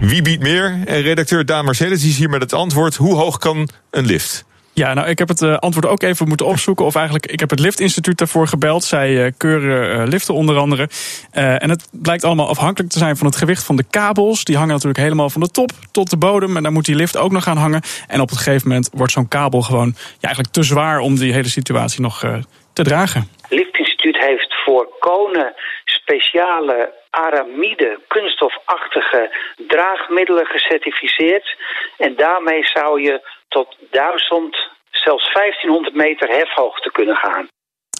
Wie 0.00 0.22
biedt 0.22 0.42
meer? 0.42 0.80
En 0.84 1.00
redacteur 1.00 1.46
Daan 1.46 1.64
Marcellus 1.64 2.04
is 2.04 2.16
hier 2.16 2.30
met 2.30 2.40
het 2.40 2.52
antwoord. 2.52 2.94
Hoe 2.94 3.14
hoog 3.14 3.38
kan 3.38 3.68
een 3.90 4.06
lift? 4.06 4.44
Ja, 4.78 4.94
nou, 4.94 5.08
ik 5.08 5.18
heb 5.18 5.28
het 5.28 5.40
uh, 5.40 5.56
antwoord 5.56 5.86
ook 5.86 6.02
even 6.02 6.28
moeten 6.28 6.46
opzoeken. 6.46 6.84
Of 6.84 6.94
eigenlijk, 6.94 7.26
ik 7.26 7.40
heb 7.40 7.50
het 7.50 7.60
Liftinstituut 7.60 8.18
daarvoor 8.18 8.46
gebeld. 8.46 8.84
Zij 8.84 9.10
uh, 9.10 9.30
keuren 9.36 10.00
uh, 10.00 10.06
liften 10.06 10.34
onder 10.34 10.56
andere. 10.56 10.88
en 11.32 11.70
het 11.70 11.88
blijkt 11.92 12.24
allemaal 12.24 12.48
afhankelijk 12.48 12.92
te 12.92 12.98
zijn 12.98 13.16
van 13.16 13.26
het 13.26 13.36
gewicht 13.36 13.64
van 13.64 13.76
de 13.76 13.84
kabels. 13.90 14.44
Die 14.44 14.56
hangen 14.56 14.72
natuurlijk 14.72 15.00
helemaal 15.00 15.30
van 15.30 15.40
de 15.40 15.50
top 15.50 15.70
tot 15.92 16.10
de 16.10 16.16
bodem. 16.16 16.56
En 16.56 16.62
daar 16.62 16.72
moet 16.72 16.84
die 16.84 16.94
lift 16.94 17.16
ook 17.16 17.30
nog 17.30 17.46
aan 17.46 17.56
hangen. 17.56 17.82
En 18.08 18.20
op 18.20 18.30
een 18.30 18.36
gegeven 18.36 18.68
moment 18.68 18.90
wordt 18.92 19.12
zo'n 19.12 19.28
kabel 19.28 19.62
gewoon 19.62 19.94
ja, 19.96 20.26
eigenlijk 20.26 20.54
te 20.54 20.62
zwaar 20.62 20.98
om 20.98 21.16
die 21.16 21.32
hele 21.32 21.48
situatie 21.48 22.00
nog 22.00 22.24
te 22.72 22.82
dragen. 22.82 23.28
Liftinstituut 23.48 24.18
heeft 24.18 24.54
voor 24.64 24.88
konen 24.98 25.54
speciale 25.84 26.92
aramide, 27.10 28.00
kunststofachtige 28.08 29.36
draagmiddelen 29.56 30.46
gecertificeerd. 30.46 31.56
En 31.96 32.16
daarmee 32.16 32.64
zou 32.64 33.02
je 33.02 33.20
tot 33.48 33.76
1000, 33.90 34.67
zelfs 34.90 35.32
1500 35.32 35.94
meter 35.94 36.28
hefhoogte 36.28 36.92
kunnen 36.92 37.16
gaan. 37.16 37.48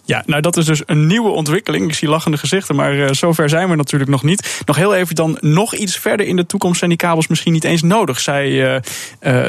Ja, 0.05 0.23
nou 0.27 0.41
dat 0.41 0.57
is 0.57 0.67
dus 0.67 0.83
een 0.87 1.07
nieuwe 1.07 1.31
ontwikkeling. 1.31 1.89
Ik 1.89 1.95
zie 1.95 2.09
lachende 2.09 2.37
gezichten, 2.37 2.77
maar 2.77 2.93
uh, 2.93 3.07
zover 3.11 3.49
zijn 3.49 3.69
we 3.69 3.77
natuurlijk 3.77 4.11
nog 4.11 4.23
niet. 4.23 4.63
Nog 4.67 4.77
heel 4.77 4.95
even 4.95 5.15
dan, 5.15 5.39
nog 5.41 5.75
iets 5.75 5.99
verder 5.99 6.27
in 6.27 6.37
de 6.37 6.47
toekomst 6.47 6.79
zijn 6.79 6.91
die 6.91 6.99
kabels 6.99 7.29
misschien 7.29 7.53
niet 7.53 7.65
eens 7.65 7.83
nodig, 7.83 8.19
zei 8.19 8.63
uh, 8.63 8.75
uh, 8.75 8.81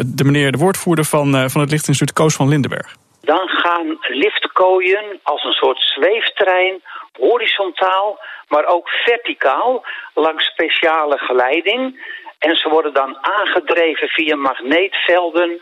de 0.06 0.24
meneer, 0.24 0.52
de 0.52 0.58
woordvoerder 0.58 1.06
van, 1.06 1.50
van 1.50 1.62
het 1.62 1.72
Lichtinstituut, 1.72 2.14
Koos 2.14 2.36
van 2.36 2.50
Lindenberg. 2.50 2.96
Dan 3.22 3.48
gaan 3.48 3.98
liftkooien 4.08 5.20
als 5.24 5.44
een 5.44 5.52
soort 5.62 5.80
zweeftrein 5.80 6.82
horizontaal, 7.20 8.20
maar 8.48 8.66
ook 8.66 8.90
verticaal 8.90 9.86
langs 10.14 10.46
speciale 10.46 11.18
geleiding. 11.18 12.08
En 12.40 12.56
ze 12.56 12.70
worden 12.70 12.94
dan 12.94 13.18
aangedreven 13.22 14.08
via 14.08 14.36
magneetvelden 14.36 15.62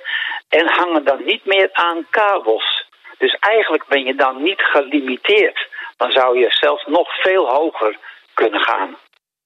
en 0.50 0.68
hangen 0.68 1.06
dan 1.06 1.26
niet 1.26 1.46
meer 1.46 1.70
aan 1.72 2.06
kabels. 2.10 2.86
Dus 3.18 3.38
eigenlijk 3.40 3.86
ben 3.88 4.04
je 4.04 4.16
dan 4.16 4.44
niet 4.44 4.62
gelimiteerd. 4.62 5.70
Dan 5.98 6.12
zou 6.12 6.40
je 6.40 6.48
zelfs 6.50 6.86
nog 6.86 7.22
veel 7.22 7.50
hoger 7.50 7.98
kunnen 8.34 8.60
gaan. 8.60 8.98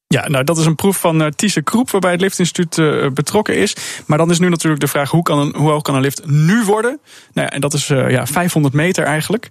Ja, 0.07 0.27
nou 0.27 0.43
dat 0.43 0.57
is 0.57 0.65
een 0.65 0.75
proef 0.75 0.99
van 0.99 1.21
uh, 1.21 1.27
Kroep, 1.63 1.89
waarbij 1.89 2.11
het 2.11 2.21
Liftinstituut 2.21 2.77
uh, 2.77 3.07
betrokken 3.13 3.55
is. 3.55 4.03
Maar 4.07 4.17
dan 4.17 4.29
is 4.29 4.39
nu 4.39 4.49
natuurlijk 4.49 4.81
de 4.81 4.87
vraag, 4.87 5.11
hoe, 5.11 5.23
kan 5.23 5.39
een, 5.39 5.55
hoe 5.55 5.69
hoog 5.69 5.81
kan 5.81 5.95
een 5.95 6.01
lift 6.01 6.25
nu 6.25 6.63
worden? 6.63 6.99
Nou 7.33 7.47
ja, 7.47 7.53
en 7.53 7.61
dat 7.61 7.73
is 7.73 7.89
uh, 7.89 8.09
ja, 8.09 8.25
500 8.25 8.73
meter 8.73 9.03
eigenlijk. 9.03 9.49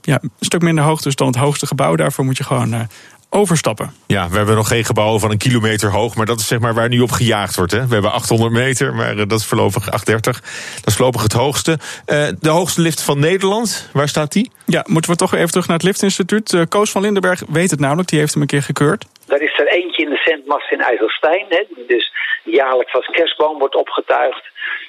ja, 0.00 0.18
een 0.22 0.30
stuk 0.40 0.62
minder 0.62 0.84
hoog 0.84 1.02
dus 1.02 1.14
dan 1.14 1.26
het 1.26 1.36
hoogste 1.36 1.66
gebouw. 1.66 1.96
Daarvoor 1.96 2.24
moet 2.24 2.36
je 2.36 2.44
gewoon 2.44 2.88
overstappen. 3.30 3.92
Ja, 4.06 4.28
we 4.28 4.36
hebben 4.36 4.54
nog 4.54 4.68
geen 4.68 4.84
gebouw 4.84 5.18
van 5.18 5.30
een 5.30 5.38
kilometer 5.38 5.90
hoog, 5.90 6.14
maar 6.14 6.26
dat 6.26 6.40
is 6.40 6.46
zeg 6.46 6.58
maar 6.58 6.74
waar 6.74 6.88
nu 6.88 7.00
op 7.00 7.10
gejaagd 7.10 7.56
wordt. 7.56 7.72
Hè? 7.72 7.86
We 7.86 7.92
hebben 7.92 8.12
800 8.12 8.52
meter, 8.52 8.94
maar 8.94 9.16
dat 9.16 9.40
is 9.40 9.46
voorlopig 9.46 9.90
830. 9.90 10.40
Dat 10.74 10.86
is 10.86 10.94
voorlopig 10.94 11.22
het 11.22 11.32
hoogste. 11.32 11.70
Uh, 12.06 12.28
de 12.40 12.48
hoogste 12.48 12.80
lift 12.80 13.02
van 13.02 13.18
Nederland, 13.18 13.90
waar 13.92 14.08
staat 14.08 14.32
die? 14.32 14.50
Ja, 14.66 14.84
moeten 14.86 15.10
we 15.10 15.16
toch 15.16 15.34
even 15.34 15.50
terug 15.50 15.66
naar 15.66 15.76
het 15.76 15.86
liftinstituut. 15.86 16.52
Uh, 16.52 16.62
Koos 16.68 16.90
van 16.90 17.02
Lindenberg 17.02 17.42
weet 17.48 17.70
het 17.70 17.80
namelijk, 17.80 18.08
die 18.08 18.18
heeft 18.18 18.32
hem 18.32 18.42
een 18.42 18.48
keer 18.48 18.62
gekeurd. 18.62 19.06
Daar 19.26 19.40
is 19.40 19.58
er 19.58 19.68
eentje 19.68 20.02
in 20.02 20.10
de 20.10 20.20
Zendmast 20.24 20.72
in 20.72 20.80
IJsselstein. 20.80 21.46
Hè, 21.48 21.64
dus 21.86 22.12
jaarlijks 22.46 22.94
als 22.94 23.06
kerstboom 23.06 23.58
wordt 23.58 23.74
opgetuigd. 23.74 24.44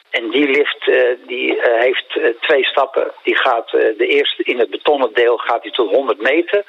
En 0.09 0.29
die 0.29 0.49
lift 0.49 0.87
uh, 0.87 0.95
die, 1.27 1.55
uh, 1.55 1.63
heeft 1.79 2.15
uh, 2.15 2.25
twee 2.41 2.65
stappen. 2.65 3.11
Die 3.23 3.35
gaat 3.35 3.69
de 3.71 4.07
eerste 4.07 4.43
in 4.43 4.59
het 4.59 4.69
betonnen 4.69 5.13
deel 5.13 5.37
gaat 5.37 5.63
die 5.63 5.71
tot 5.71 5.91
100 5.91 6.21
meter. 6.21 6.63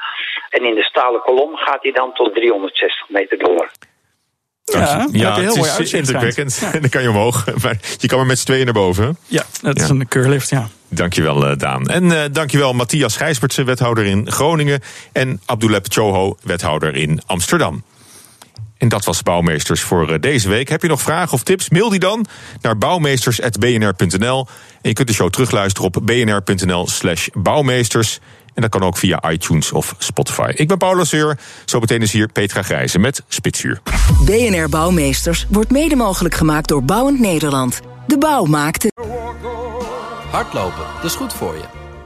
En 0.48 0.64
in 0.64 0.74
de 0.74 0.82
stalen 0.82 1.20
kolom 1.20 1.56
gaat 1.56 1.82
hij 1.82 1.92
dan 1.92 2.12
tot 2.12 2.34
360 2.34 3.08
meter 3.08 3.38
door. 3.38 3.70
Ja, 4.72 5.08
ja 5.12 5.34
heel 5.34 5.46
het 5.46 5.56
mooi 5.56 5.70
is 5.78 5.92
indrukwekkend. 5.92 6.68
En 6.72 6.80
dan 6.84 6.90
kan 6.90 7.02
je 7.02 7.08
omhoog. 7.08 7.44
Maar 7.62 7.76
je 7.98 8.06
kan 8.06 8.18
maar 8.18 8.26
met 8.26 8.38
z'n 8.38 8.46
tweeën 8.46 8.64
naar 8.64 8.74
boven. 8.74 9.18
Ja, 9.26 9.42
het 9.62 9.80
is 9.80 9.88
een 9.88 10.08
keurlift, 10.08 10.50
ja. 10.50 10.68
Dankjewel, 10.88 11.46
eh, 11.46 11.56
Daan. 11.56 11.86
En 11.86 12.12
eh, 12.12 12.24
dankjewel 12.32 12.72
Matthias 12.72 13.16
Gijspertse, 13.16 13.64
wethouder 13.64 14.04
in 14.04 14.30
Groningen. 14.30 14.80
En 15.12 15.40
Abduleb 15.46 15.86
Choho, 15.88 16.36
wethouder 16.42 16.94
in 16.94 17.20
Amsterdam. 17.26 17.82
En 18.78 18.88
dat 18.88 19.04
was 19.04 19.22
Bouwmeesters 19.22 19.80
voor 19.80 20.12
eh, 20.12 20.20
deze 20.20 20.48
week. 20.48 20.68
Heb 20.68 20.82
je 20.82 20.88
nog 20.88 21.02
vragen 21.02 21.32
of 21.32 21.42
tips? 21.42 21.70
Mail 21.70 21.88
die 21.88 21.98
dan 21.98 22.26
naar 22.60 22.78
bouwmeesters.bnr.nl. 22.78 24.46
En 24.82 24.88
je 24.88 24.92
kunt 24.92 25.08
de 25.08 25.14
show 25.14 25.30
terugluisteren 25.30 25.86
op 25.94 26.02
bnr.nl 26.06 26.86
slash 26.88 27.28
bouwmeesters. 27.32 28.18
En 28.54 28.62
dat 28.62 28.70
kan 28.70 28.82
ook 28.82 28.96
via 28.96 29.30
iTunes 29.30 29.72
of 29.72 29.94
Spotify. 29.98 30.52
Ik 30.54 30.68
ben 30.68 30.78
Paul 30.78 30.96
Lasseur. 30.96 31.38
Zometeen 31.64 32.02
is 32.02 32.12
hier 32.12 32.28
Petra 32.28 32.62
Grijze 32.62 32.98
met 32.98 33.22
Spitsuur. 33.28 33.80
BNR 34.24 34.68
Bouwmeesters 34.68 35.46
wordt 35.48 35.70
mede 35.70 35.96
mogelijk 35.96 36.34
gemaakt 36.34 36.68
door 36.68 36.84
Bouwend 36.84 37.20
Nederland. 37.20 37.80
De 38.06 38.18
bouw 38.18 38.44
maakt 38.44 38.82
het. 38.82 38.92
Hardlopen, 40.30 40.84
dat 40.94 41.04
is 41.04 41.14
goed 41.14 41.32
voor 41.32 41.54
je. 41.54 41.77